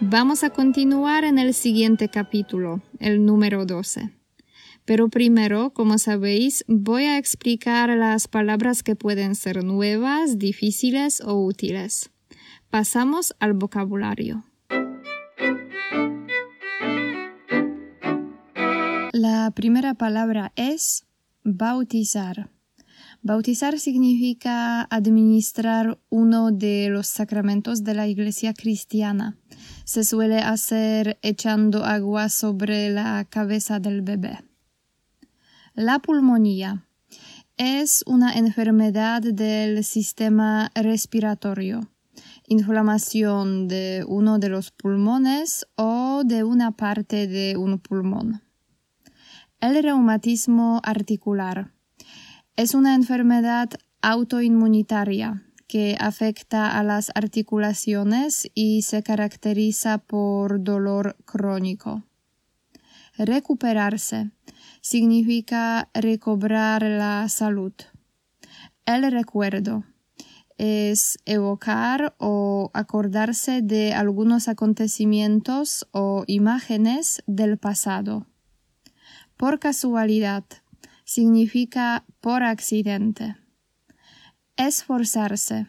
Vamos 0.01 0.45
a 0.45 0.51
continuar 0.51 1.25
en 1.25 1.38
el 1.38 1.55
siguiente 1.55 2.09
capítulo, 2.09 2.81
el 2.99 3.25
número 3.25 3.64
12. 3.64 4.15
Pero 4.87 5.09
primero, 5.09 5.75
como 5.75 5.99
sabéis, 5.99 6.64
voy 6.68 7.03
a 7.05 7.18
explicar 7.18 7.90
las 7.90 8.29
palabras 8.29 8.85
que 8.85 8.94
pueden 8.94 9.35
ser 9.35 9.64
nuevas, 9.64 10.38
difíciles 10.38 11.20
o 11.20 11.35
útiles. 11.35 12.11
Pasamos 12.70 13.35
al 13.40 13.53
vocabulario. 13.53 14.44
La 19.12 19.51
primera 19.55 19.94
palabra 19.94 20.53
es 20.55 21.05
bautizar. 21.42 22.51
Bautizar 23.22 23.81
significa 23.81 24.83
administrar 24.83 25.99
uno 26.11 26.53
de 26.53 26.90
los 26.90 27.09
sacramentos 27.09 27.83
de 27.83 27.94
la 27.94 28.07
Iglesia 28.07 28.55
cristiana. 28.55 29.37
Se 29.85 30.05
suele 30.05 30.38
hacer 30.38 31.18
echando 31.22 31.85
agua 31.85 32.29
sobre 32.29 32.90
la 32.90 33.27
cabeza 33.29 33.81
del 33.81 34.03
bebé. 34.03 34.46
La 35.77 35.99
pulmonía 35.99 36.87
es 37.59 38.03
una 38.07 38.33
enfermedad 38.33 39.21
del 39.21 39.85
sistema 39.85 40.71
respiratorio, 40.75 41.91
inflamación 42.47 43.69
de 43.69 44.03
uno 44.09 44.39
de 44.39 44.49
los 44.49 44.71
pulmones 44.71 45.67
o 45.75 46.23
de 46.25 46.45
una 46.45 46.71
parte 46.71 47.27
de 47.27 47.59
un 47.59 47.79
pulmón. 47.79 48.43
El 49.61 49.83
reumatismo 49.83 50.81
articular 50.83 51.75
es 52.57 52.75
una 52.75 52.95
enfermedad 52.95 53.69
autoinmunitaria 54.01 55.43
que 55.69 55.99
afecta 56.01 56.79
a 56.79 56.83
las 56.85 57.12
articulaciones 57.15 58.51
y 58.55 58.81
se 58.81 59.03
caracteriza 59.03 59.99
por 59.99 60.65
dolor 60.65 61.19
crónico. 61.27 62.03
Recuperarse 63.19 64.31
significa 64.88 65.90
recobrar 65.94 66.85
la 66.85 67.29
salud. 67.29 67.72
El 68.85 69.11
recuerdo 69.11 69.83
es 70.59 71.18
evocar 71.25 72.14
o 72.18 72.70
acordarse 72.72 73.62
de 73.62 73.94
algunos 73.94 74.46
acontecimientos 74.46 75.88
o 75.90 76.22
imágenes 76.29 77.20
del 77.27 77.59
pasado. 77.59 78.29
Por 79.37 79.59
casualidad 79.59 80.44
significa 81.05 82.05
por 82.20 82.44
accidente. 82.44 83.35
Esforzarse 84.57 85.66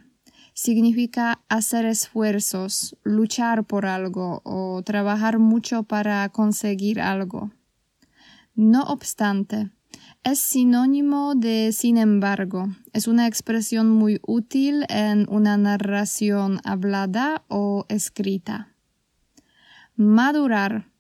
significa 0.54 1.42
hacer 1.50 1.86
esfuerzos, 1.86 2.96
luchar 3.02 3.64
por 3.64 3.88
algo 3.88 4.42
o 4.44 4.84
trabajar 4.84 5.40
mucho 5.40 5.82
para 5.82 6.30
conseguir 6.30 7.02
algo. 7.02 7.50
No 8.58 8.86
obstante, 8.86 9.70
es 10.24 10.40
sinónimo 10.40 11.36
de 11.36 11.72
sin 11.72 11.96
embargo. 11.96 12.70
Es 12.92 13.08
una 13.08 13.28
expresión 13.28 13.88
muy 13.88 14.20
útil 14.26 14.84
en 14.90 15.28
una 15.30 15.58
narración 15.58 16.60
hablada 16.64 17.46
o 17.50 17.86
escrita. 17.88 18.74
Madurar 19.96 20.92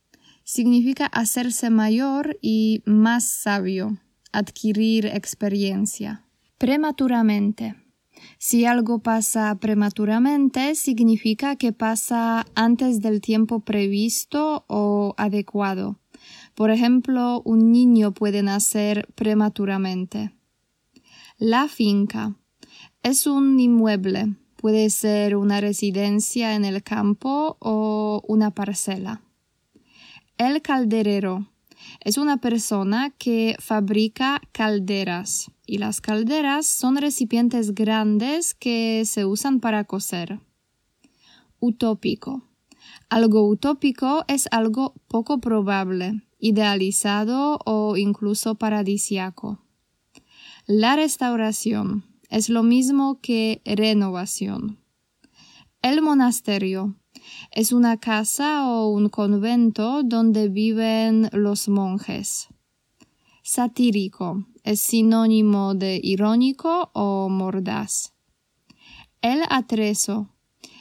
significa 0.43 1.07
hacerse 1.07 1.71
mayor 1.71 2.37
y 2.43 2.83
más 2.85 3.23
sabio, 3.23 3.97
adquirir 4.31 5.07
experiencia. 5.07 6.27
Prematuramente. 6.59 7.75
Si 8.37 8.65
algo 8.65 8.99
pasa 8.99 9.57
prematuramente, 9.59 10.75
significa 10.75 11.55
que 11.55 11.73
pasa 11.73 12.45
antes 12.53 13.01
del 13.01 13.19
tiempo 13.19 13.61
previsto 13.61 14.63
o 14.67 15.15
adecuado. 15.17 15.99
Por 16.57 16.71
ejemplo, 16.71 17.43
un 17.45 17.71
niño 17.71 18.15
puede 18.15 18.41
nacer 18.41 19.07
prematuramente. 19.13 20.33
La 21.37 21.67
finca 21.67 22.35
es 23.03 23.27
un 23.27 23.59
inmueble, 23.59 24.33
puede 24.55 24.89
ser 24.89 25.35
una 25.35 25.61
residencia 25.61 26.55
en 26.55 26.65
el 26.65 26.81
campo 26.81 27.57
o 27.59 28.23
una 28.27 28.49
parcela. 28.49 29.21
El 30.39 30.63
calderero 30.63 31.47
es 31.99 32.17
una 32.17 32.37
persona 32.37 33.11
que 33.11 33.55
fabrica 33.59 34.41
calderas 34.51 35.51
y 35.67 35.77
las 35.77 36.01
calderas 36.01 36.65
son 36.65 36.97
recipientes 36.97 37.75
grandes 37.75 38.55
que 38.55 39.03
se 39.05 39.25
usan 39.25 39.59
para 39.59 39.83
cocer. 39.83 40.39
Utópico. 41.59 42.41
Algo 43.09 43.47
utópico 43.47 44.25
es 44.27 44.47
algo 44.49 44.95
poco 45.07 45.39
probable, 45.39 46.23
idealizado 46.39 47.59
o 47.65 47.97
incluso 47.97 48.55
paradisiaco. 48.55 49.59
La 50.65 50.95
restauración 50.95 52.03
es 52.29 52.49
lo 52.49 52.63
mismo 52.63 53.19
que 53.21 53.61
renovación. 53.65 54.79
El 55.81 56.01
monasterio 56.01 56.95
es 57.51 57.71
una 57.71 57.97
casa 57.97 58.67
o 58.67 58.89
un 58.89 59.09
convento 59.09 60.03
donde 60.03 60.49
viven 60.49 61.29
los 61.31 61.69
monjes. 61.69 62.47
Satírico 63.43 64.45
es 64.63 64.81
sinónimo 64.81 65.73
de 65.73 65.99
irónico 66.03 66.91
o 66.93 67.29
mordaz. 67.29 68.13
El 69.21 69.41
atrezo 69.49 70.29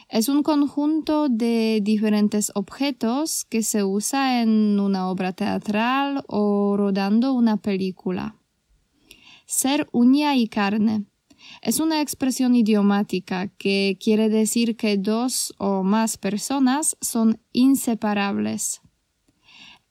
es 0.09 0.29
un 0.29 0.43
conjunto 0.43 1.29
de 1.29 1.81
diferentes 1.83 2.53
objetos 2.55 3.45
que 3.45 3.63
se 3.63 3.83
usa 3.83 4.41
en 4.43 4.79
una 4.79 5.09
obra 5.09 5.33
teatral 5.33 6.25
o 6.29 6.77
rodando 6.77 7.33
una 7.33 7.57
película. 7.57 8.37
Ser 9.47 9.89
uña 9.93 10.37
y 10.37 10.49
carne 10.49 11.07
es 11.63 11.81
una 11.81 12.01
expresión 12.01 12.55
idiomática 12.55 13.49
que 13.49 13.99
quiere 14.03 14.29
decir 14.29 14.77
que 14.77 14.97
dos 14.97 15.55
o 15.59 15.83
más 15.83 16.19
personas 16.19 16.97
son 17.01 17.41
inseparables. 17.53 18.81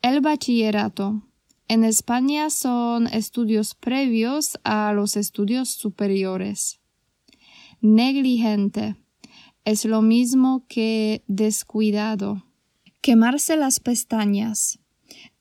El 0.02 0.22
bachillerato. 0.22 1.24
En 1.68 1.84
España 1.84 2.52
son 2.52 3.08
estudios 3.08 3.74
previos 3.74 4.60
a 4.64 4.94
los 4.94 5.18
estudios 5.18 5.70
superiores. 5.70 6.80
Negligente. 7.82 8.96
Es 9.66 9.84
lo 9.84 10.04
mismo 10.04 10.64
que 10.68 11.24
descuidado. 11.28 12.44
Quemarse 13.02 13.58
las 13.58 13.80
pestañas. 13.80 14.78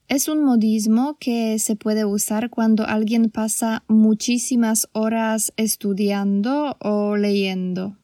Es 0.09 0.29
un 0.29 0.43
modismo 0.43 1.19
que 1.21 1.59
se 1.59 1.77
puede 1.77 2.07
usar 2.07 2.49
cuando 2.49 2.87
alguien 2.87 3.29
pasa 3.29 3.85
muchísimas 3.87 4.89
horas 4.93 5.53
estudiando 5.59 6.79
o 6.81 7.17
leyendo. 7.17 7.99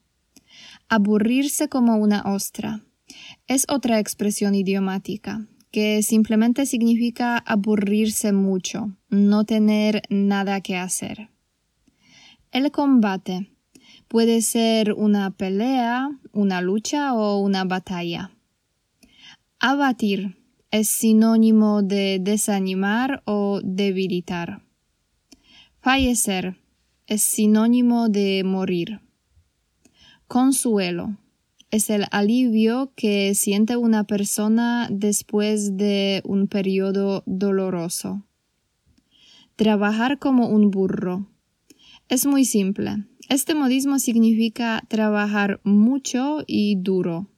Aburrirse 0.90 1.70
como 1.70 1.96
una 1.96 2.22
ostra. 2.24 2.82
Es 3.46 3.64
otra 3.70 3.98
expresión 3.98 4.54
idiomática 4.54 5.46
que 5.70 6.02
simplemente 6.02 6.66
significa 6.66 7.38
aburrirse 7.38 8.32
mucho, 8.32 8.94
no 9.08 9.44
tener 9.44 10.02
nada 10.10 10.60
que 10.60 10.76
hacer. 10.76 11.30
El 12.52 12.70
combate 12.72 13.49
puede 14.10 14.42
ser 14.42 14.92
una 14.94 15.30
pelea, 15.30 16.10
una 16.32 16.60
lucha 16.60 17.14
o 17.14 17.38
una 17.38 17.62
batalla. 17.62 18.32
Abatir 19.60 20.36
es 20.72 20.88
sinónimo 20.88 21.82
de 21.82 22.18
desanimar 22.20 23.22
o 23.24 23.60
debilitar. 23.62 24.64
Fallecer 25.80 26.56
es 27.06 27.22
sinónimo 27.22 28.08
de 28.08 28.42
morir. 28.44 29.00
Consuelo 30.26 31.16
es 31.70 31.88
el 31.88 32.06
alivio 32.10 32.92
que 32.96 33.36
siente 33.36 33.76
una 33.76 34.02
persona 34.02 34.88
después 34.90 35.76
de 35.76 36.20
un 36.24 36.48
periodo 36.48 37.22
doloroso. 37.26 38.26
Trabajar 39.54 40.18
como 40.18 40.48
un 40.48 40.72
burro. 40.72 41.28
Es 42.08 42.26
muy 42.26 42.44
simple. 42.44 43.04
Este 43.30 43.54
modismo 43.54 44.00
significa 44.00 44.82
trabajar 44.88 45.60
mucho 45.62 46.42
y 46.48 46.74
duro. 46.74 47.28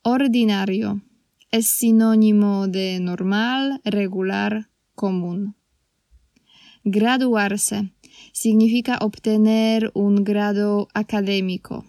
Ordinario 0.00 1.02
es 1.50 1.68
sinónimo 1.68 2.66
de 2.66 2.98
normal, 2.98 3.82
regular, 3.84 4.70
común. 4.94 5.54
Graduarse 6.82 7.92
significa 8.32 8.96
obtener 9.02 9.90
un 9.92 10.24
grado 10.24 10.88
académico. 10.94 11.84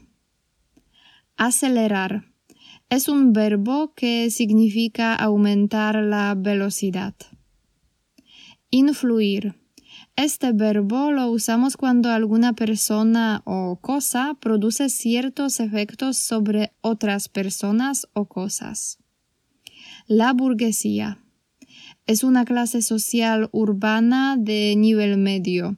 Acelerar 1.38 2.26
es 2.90 3.08
un 3.08 3.32
verbo 3.32 3.94
que 3.96 4.30
significa 4.30 5.16
aumentar 5.16 5.96
la 6.04 6.36
velocidad. 6.36 7.16
Influir. 8.70 9.56
Este 10.18 10.54
verbo 10.54 11.12
lo 11.12 11.30
usamos 11.30 11.76
cuando 11.76 12.10
alguna 12.10 12.54
persona 12.54 13.42
o 13.46 13.78
cosa 13.82 14.38
produce 14.40 14.88
ciertos 14.90 15.60
efectos 15.60 16.18
sobre 16.18 16.72
otras 16.80 17.28
personas 17.28 18.08
o 18.14 18.26
cosas. 18.26 18.98
La 20.08 20.32
burguesía 20.32 21.20
es 22.08 22.24
una 22.24 22.46
clase 22.46 22.82
social 22.82 23.50
urbana 23.52 24.38
de 24.38 24.76
nivel 24.78 25.18
medio 25.18 25.78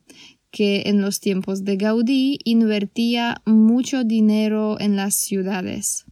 que 0.52 0.84
en 0.86 1.02
los 1.02 1.20
tiempos 1.20 1.64
de 1.64 1.78
Gaudí 1.78 2.40
invertía 2.44 3.42
mucho 3.46 4.04
dinero 4.04 4.80
en 4.80 4.96
las 4.96 5.16
ciudades. 5.16 6.06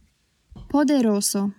Poderoso. 0.68 1.54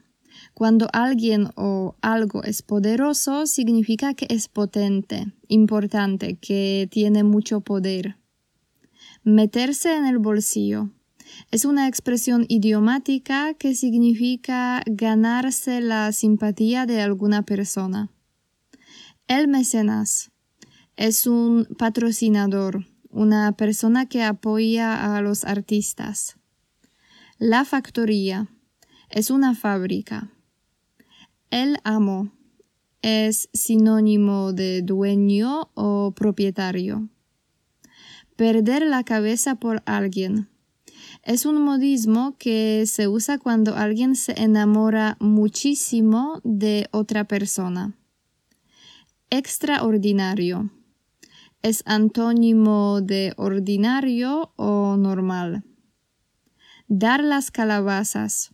Cuando 0.57 0.87
alguien 0.91 1.51
o 1.55 1.95
algo 2.01 2.41
es 2.41 2.63
poderoso, 2.63 3.45
significa 3.45 4.15
que 4.15 4.25
es 4.27 4.47
potente, 4.47 5.31
importante, 5.47 6.39
que 6.39 6.89
tiene 6.89 7.23
mucho 7.23 7.61
poder. 7.61 8.17
Meterse 9.23 9.95
en 9.95 10.07
el 10.07 10.17
bolsillo. 10.17 10.89
Es 11.51 11.63
una 11.63 11.87
expresión 11.87 12.47
idiomática 12.49 13.53
que 13.53 13.75
significa 13.75 14.81
ganarse 14.87 15.79
la 15.79 16.11
simpatía 16.11 16.87
de 16.87 17.01
alguna 17.01 17.43
persona. 17.43 18.09
El 19.27 19.47
mecenas 19.47 20.31
es 20.95 21.27
un 21.27 21.67
patrocinador, 21.77 22.87
una 23.11 23.51
persona 23.51 24.07
que 24.07 24.23
apoya 24.23 25.15
a 25.15 25.21
los 25.21 25.43
artistas. 25.43 26.35
La 27.37 27.63
factoría 27.63 28.47
es 29.11 29.29
una 29.29 29.53
fábrica. 29.53 30.31
El 31.49 31.77
amo 31.83 32.31
es 33.01 33.49
sinónimo 33.53 34.51
de 34.51 34.81
dueño 34.81 35.69
o 35.75 36.11
propietario. 36.11 37.07
Perder 38.35 38.85
la 38.85 39.03
cabeza 39.03 39.55
por 39.55 39.81
alguien 39.85 40.49
es 41.23 41.45
un 41.45 41.61
modismo 41.61 42.35
que 42.37 42.85
se 42.85 43.07
usa 43.07 43.37
cuando 43.37 43.75
alguien 43.75 44.15
se 44.15 44.41
enamora 44.41 45.17
muchísimo 45.19 46.41
de 46.43 46.87
otra 46.91 47.25
persona. 47.25 47.93
Extraordinario. 49.29 50.69
Es 51.61 51.83
antónimo 51.85 53.01
de 53.01 53.33
ordinario 53.37 54.53
o 54.55 54.95
normal. 54.97 55.63
Dar 56.87 57.23
las 57.23 57.51
calabazas. 57.51 58.51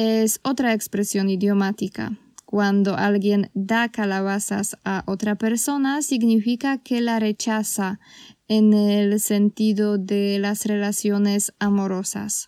Es 0.00 0.38
otra 0.44 0.74
expresión 0.74 1.28
idiomática. 1.28 2.16
Cuando 2.44 2.96
alguien 2.96 3.50
da 3.54 3.88
calabazas 3.88 4.76
a 4.84 5.02
otra 5.08 5.34
persona 5.34 6.02
significa 6.02 6.78
que 6.78 7.00
la 7.00 7.18
rechaza 7.18 7.98
en 8.46 8.74
el 8.74 9.18
sentido 9.18 9.98
de 9.98 10.38
las 10.38 10.66
relaciones 10.66 11.52
amorosas. 11.58 12.46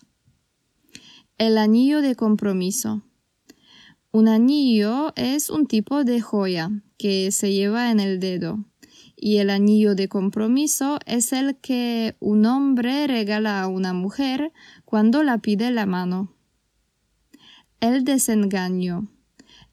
El 1.37 1.57
anillo 1.57 1.99
de 1.99 2.15
compromiso. 2.15 3.01
Un 4.11 4.29
anillo 4.29 5.11
es 5.17 5.49
un 5.49 5.67
tipo 5.67 6.05
de 6.05 6.21
joya 6.21 6.69
que 6.97 7.33
se 7.33 7.51
lleva 7.51 7.91
en 7.91 7.99
el 7.99 8.21
dedo 8.21 8.63
y 9.17 9.39
el 9.39 9.49
anillo 9.49 9.93
de 9.93 10.07
compromiso 10.07 10.99
es 11.05 11.33
el 11.33 11.57
que 11.57 12.15
un 12.21 12.45
hombre 12.45 13.07
regala 13.07 13.61
a 13.61 13.67
una 13.67 13.91
mujer 13.91 14.53
cuando 14.85 15.21
la 15.21 15.39
pide 15.39 15.69
la 15.71 15.85
mano. 15.85 16.33
El 17.81 18.03
desengaño 18.03 19.07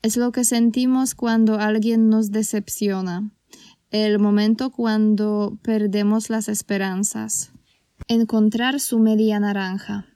Es 0.01 0.17
lo 0.17 0.33
que 0.33 0.43
sentimos 0.43 1.15
cuando 1.15 1.59
alguien 1.59 2.09
nos 2.09 2.31
decepciona, 2.31 3.31
el 3.91 4.19
momento 4.19 4.71
cuando 4.71 5.59
perdemos 5.61 6.31
las 6.31 6.49
esperanzas. 6.49 7.53
Encontrar 8.07 8.81
su 8.81 8.99
media 8.99 9.39
naranja. 9.41 10.07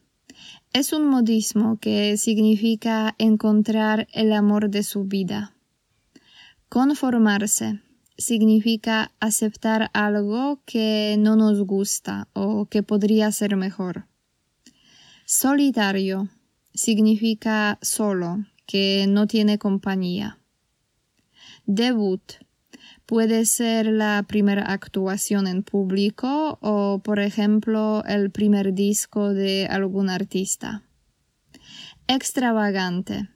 Es 0.72 0.95
un 0.95 1.05
modismo 1.05 1.78
que 1.80 2.16
significa 2.16 3.14
encontrar 3.18 4.09
el 4.14 4.32
amor 4.32 4.70
de 4.70 4.84
su 4.84 5.05
vida. 5.05 5.55
Conformarse 6.70 7.82
significa 8.16 9.12
aceptar 9.20 9.90
algo 9.93 10.62
que 10.64 11.16
no 11.18 11.36
nos 11.36 11.61
gusta 11.61 12.28
o 12.32 12.64
que 12.64 12.82
podría 12.82 13.30
ser 13.32 13.57
mejor. 13.57 14.07
Solitario 15.26 16.30
significa 16.75 17.79
solo, 17.83 18.45
que 18.66 19.07
no 19.09 19.27
tiene 19.27 19.59
compañía. 19.59 20.39
Debut 21.66 22.23
puede 23.07 23.45
ser 23.45 23.87
la 23.87 24.25
primera 24.27 24.62
actuación 24.73 25.47
en 25.47 25.62
público 25.62 26.59
o, 26.61 27.01
por 27.05 27.20
ejemplo, 27.20 28.03
el 28.07 28.31
primer 28.31 28.73
disco 28.75 29.35
de 29.35 29.66
algún 29.66 30.09
artista. 30.09 30.83
Extravagante. 32.09 33.29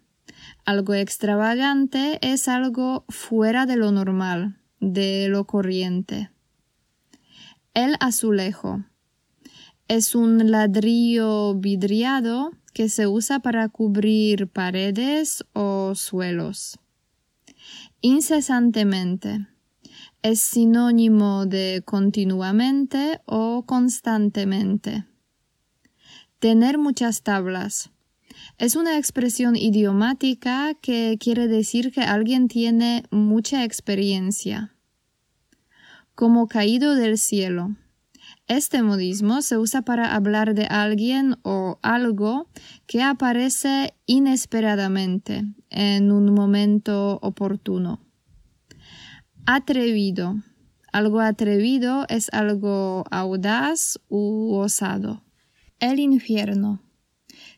Algo 0.64 0.94
extravagante 0.94 2.18
es 2.22 2.48
algo 2.48 3.04
fuera 3.08 3.66
de 3.66 3.76
lo 3.76 3.92
normal, 3.92 4.58
de 4.80 5.28
lo 5.28 5.46
corriente. 5.46 6.30
El 7.74 7.96
azulejo. 8.00 8.84
Es 9.88 10.14
un 10.14 10.50
ladrillo 10.50 11.54
vidriado 11.54 12.50
que 12.76 12.90
se 12.90 13.06
usa 13.06 13.40
para 13.40 13.70
cubrir 13.70 14.48
paredes 14.48 15.42
o 15.54 15.94
suelos. 15.94 16.78
Incesantemente 18.02 19.48
es 20.20 20.40
sinónimo 20.40 21.46
de 21.46 21.82
continuamente 21.86 23.22
o 23.24 23.64
constantemente. 23.64 25.06
Tener 26.38 26.76
muchas 26.76 27.22
tablas. 27.22 27.88
Es 28.58 28.76
una 28.76 28.98
expresión 28.98 29.56
idiomática 29.56 30.74
que 30.74 31.16
quiere 31.18 31.48
decir 31.48 31.92
que 31.92 32.02
alguien 32.02 32.46
tiene 32.46 33.04
mucha 33.10 33.64
experiencia. 33.64 34.74
Como 36.14 36.46
caído 36.46 36.94
del 36.94 37.16
cielo. 37.16 37.74
Este 38.48 38.80
modismo 38.80 39.42
se 39.42 39.58
usa 39.58 39.82
para 39.82 40.14
hablar 40.14 40.54
de 40.54 40.66
alguien 40.66 41.36
o 41.42 41.80
algo 41.82 42.48
que 42.86 43.02
aparece 43.02 43.94
inesperadamente 44.06 45.42
en 45.68 46.12
un 46.12 46.32
momento 46.32 47.18
oportuno. 47.22 48.00
Atrevido. 49.46 50.36
Algo 50.92 51.20
atrevido 51.20 52.06
es 52.08 52.32
algo 52.32 53.04
audaz 53.10 53.98
u 54.08 54.54
osado. 54.54 55.24
El 55.80 55.98
infierno. 55.98 56.80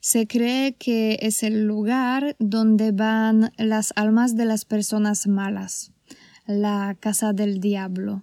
Se 0.01 0.27
cree 0.27 0.75
que 0.75 1.19
es 1.21 1.43
el 1.43 1.67
lugar 1.67 2.35
donde 2.39 2.93
van 2.93 3.53
las 3.59 3.93
almas 3.95 4.37
de 4.37 4.47
las 4.47 4.65
personas 4.65 5.27
malas, 5.27 5.93
la 6.47 6.97
casa 6.99 7.35
del 7.35 7.61
diablo. 7.61 8.23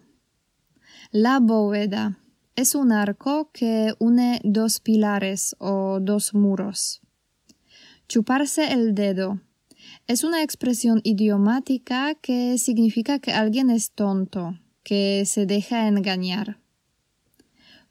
La 1.12 1.40
bóveda 1.40 2.18
es 2.56 2.74
un 2.74 2.92
arco 2.92 3.50
que 3.52 3.94
une 4.00 4.40
dos 4.44 4.80
pilares 4.80 5.56
o 5.60 6.00
dos 6.02 6.34
muros. 6.34 7.02
Chuparse 8.08 8.72
el 8.72 8.96
dedo 8.96 9.42
es 10.08 10.24
una 10.24 10.44
expresión 10.44 11.02
idiomática 11.04 12.16
que 12.16 12.58
significa 12.58 13.20
que 13.20 13.34
alguien 13.34 13.70
es 13.70 13.92
tonto, 13.92 14.60
que 14.84 15.24
se 15.26 15.46
deja 15.46 15.88
engañar. 15.88 16.60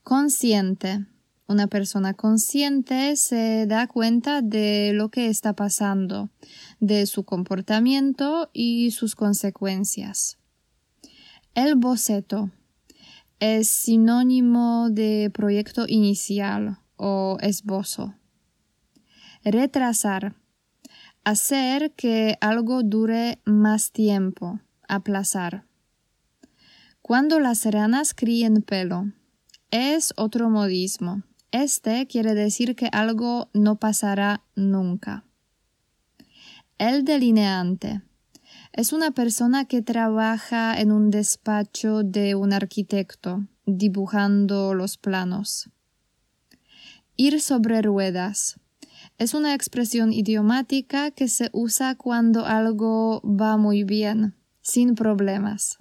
Consciente. 0.02 1.06
Una 1.46 1.66
persona 1.66 2.14
consciente 2.14 3.16
se 3.16 3.66
da 3.66 3.86
cuenta 3.86 4.40
de 4.40 4.92
lo 4.94 5.10
que 5.10 5.28
está 5.28 5.52
pasando, 5.52 6.30
de 6.80 7.04
su 7.04 7.24
comportamiento 7.24 8.48
y 8.54 8.92
sus 8.92 9.14
consecuencias. 9.14 10.38
El 11.54 11.74
boceto 11.74 12.50
es 13.44 13.68
sinónimo 13.68 14.88
de 14.88 15.30
proyecto 15.30 15.84
inicial 15.86 16.78
o 16.96 17.36
esbozo. 17.42 18.14
Retrasar 19.44 20.34
Hacer 21.24 21.92
que 21.92 22.38
algo 22.40 22.82
dure 22.82 23.42
más 23.44 23.92
tiempo. 23.92 24.60
Aplazar. 24.88 25.66
Cuando 27.02 27.38
las 27.38 27.66
ranas 27.66 28.14
críen 28.14 28.62
pelo. 28.62 29.12
Es 29.70 30.14
otro 30.16 30.48
modismo. 30.48 31.22
Este 31.50 32.06
quiere 32.06 32.32
decir 32.32 32.74
que 32.74 32.88
algo 32.92 33.50
no 33.52 33.78
pasará 33.78 34.42
nunca. 34.56 35.26
El 36.78 37.04
delineante. 37.04 38.00
Es 38.76 38.92
una 38.92 39.12
persona 39.12 39.66
que 39.66 39.82
trabaja 39.82 40.80
en 40.80 40.90
un 40.90 41.12
despacho 41.12 42.02
de 42.02 42.34
un 42.34 42.52
arquitecto, 42.52 43.46
dibujando 43.66 44.74
los 44.74 44.96
planos. 44.98 45.70
Ir 47.14 47.40
sobre 47.40 47.82
ruedas 47.82 48.58
es 49.16 49.32
una 49.32 49.54
expresión 49.54 50.12
idiomática 50.12 51.12
que 51.12 51.28
se 51.28 51.50
usa 51.52 51.94
cuando 51.94 52.46
algo 52.46 53.22
va 53.22 53.56
muy 53.56 53.84
bien, 53.84 54.34
sin 54.60 54.96
problemas. 54.96 55.78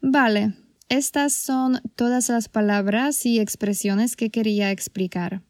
Vale, 0.00 0.54
estas 0.88 1.32
son 1.32 1.80
todas 1.96 2.28
las 2.28 2.48
palabras 2.48 3.26
y 3.26 3.40
expresiones 3.40 4.14
que 4.14 4.30
quería 4.30 4.70
explicar. 4.70 5.42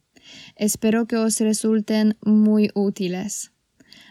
Espero 0.56 1.06
que 1.06 1.16
os 1.16 1.40
resulten 1.40 2.16
muy 2.22 2.70
útiles. 2.74 3.52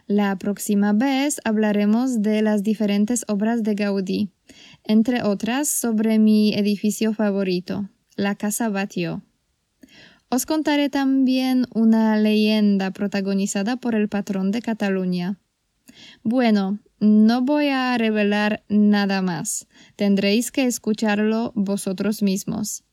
La 0.07 0.37
próxima 0.37 0.93
vez 0.93 1.39
hablaremos 1.45 2.21
de 2.21 2.41
las 2.41 2.63
diferentes 2.63 3.23
obras 3.27 3.63
de 3.63 3.75
Gaudí, 3.75 4.29
entre 4.83 5.23
otras 5.23 5.67
sobre 5.67 6.19
mi 6.19 6.53
edificio 6.53 7.13
favorito, 7.13 7.89
la 8.15 8.35
Casa 8.35 8.69
Batlló. 8.69 9.21
Os 10.29 10.45
contaré 10.45 10.89
también 10.89 11.65
una 11.73 12.17
leyenda 12.17 12.91
protagonizada 12.91 13.77
por 13.77 13.95
el 13.95 14.07
patrón 14.07 14.51
de 14.51 14.61
Cataluña. 14.61 15.39
Bueno, 16.23 16.79
no 16.99 17.41
voy 17.41 17.67
a 17.67 17.97
revelar 17.97 18.63
nada 18.69 19.21
más. 19.21 19.67
Tendréis 19.95 20.51
que 20.51 20.65
escucharlo 20.65 21.51
vosotros 21.55 22.21
mismos. 22.21 22.83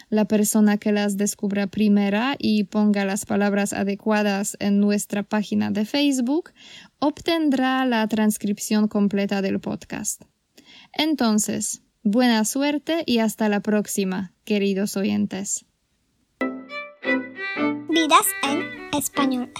La 0.09 0.25
persona 0.25 0.79
que 0.79 0.91
las 0.91 1.19
descubra 1.19 1.67
primera 1.67 2.35
y 2.39 2.65
ponga 2.65 3.05
las 3.05 3.27
palabras 3.27 3.75
adecuadas 3.75 4.57
en 4.59 4.81
nuestra 4.81 5.23
página 5.23 5.71
de 5.71 5.85
Facebook 5.85 6.53
obtendrá 6.99 7.85
la 7.85 8.09
transcripción 8.09 8.89
completa 8.89 9.43
del 9.43 9.61
podcast. 9.61 10.23
Entonces, 10.95 11.83
buena 12.03 12.45
suerte 12.45 13.03
y 13.07 13.19
hasta 13.19 13.49
la 13.49 13.61
próxima, 13.61 14.33
queridos 14.45 14.97
oyentes. 14.97 15.65
Vidas 17.89 18.27
en 18.43 18.63
español. 18.97 19.51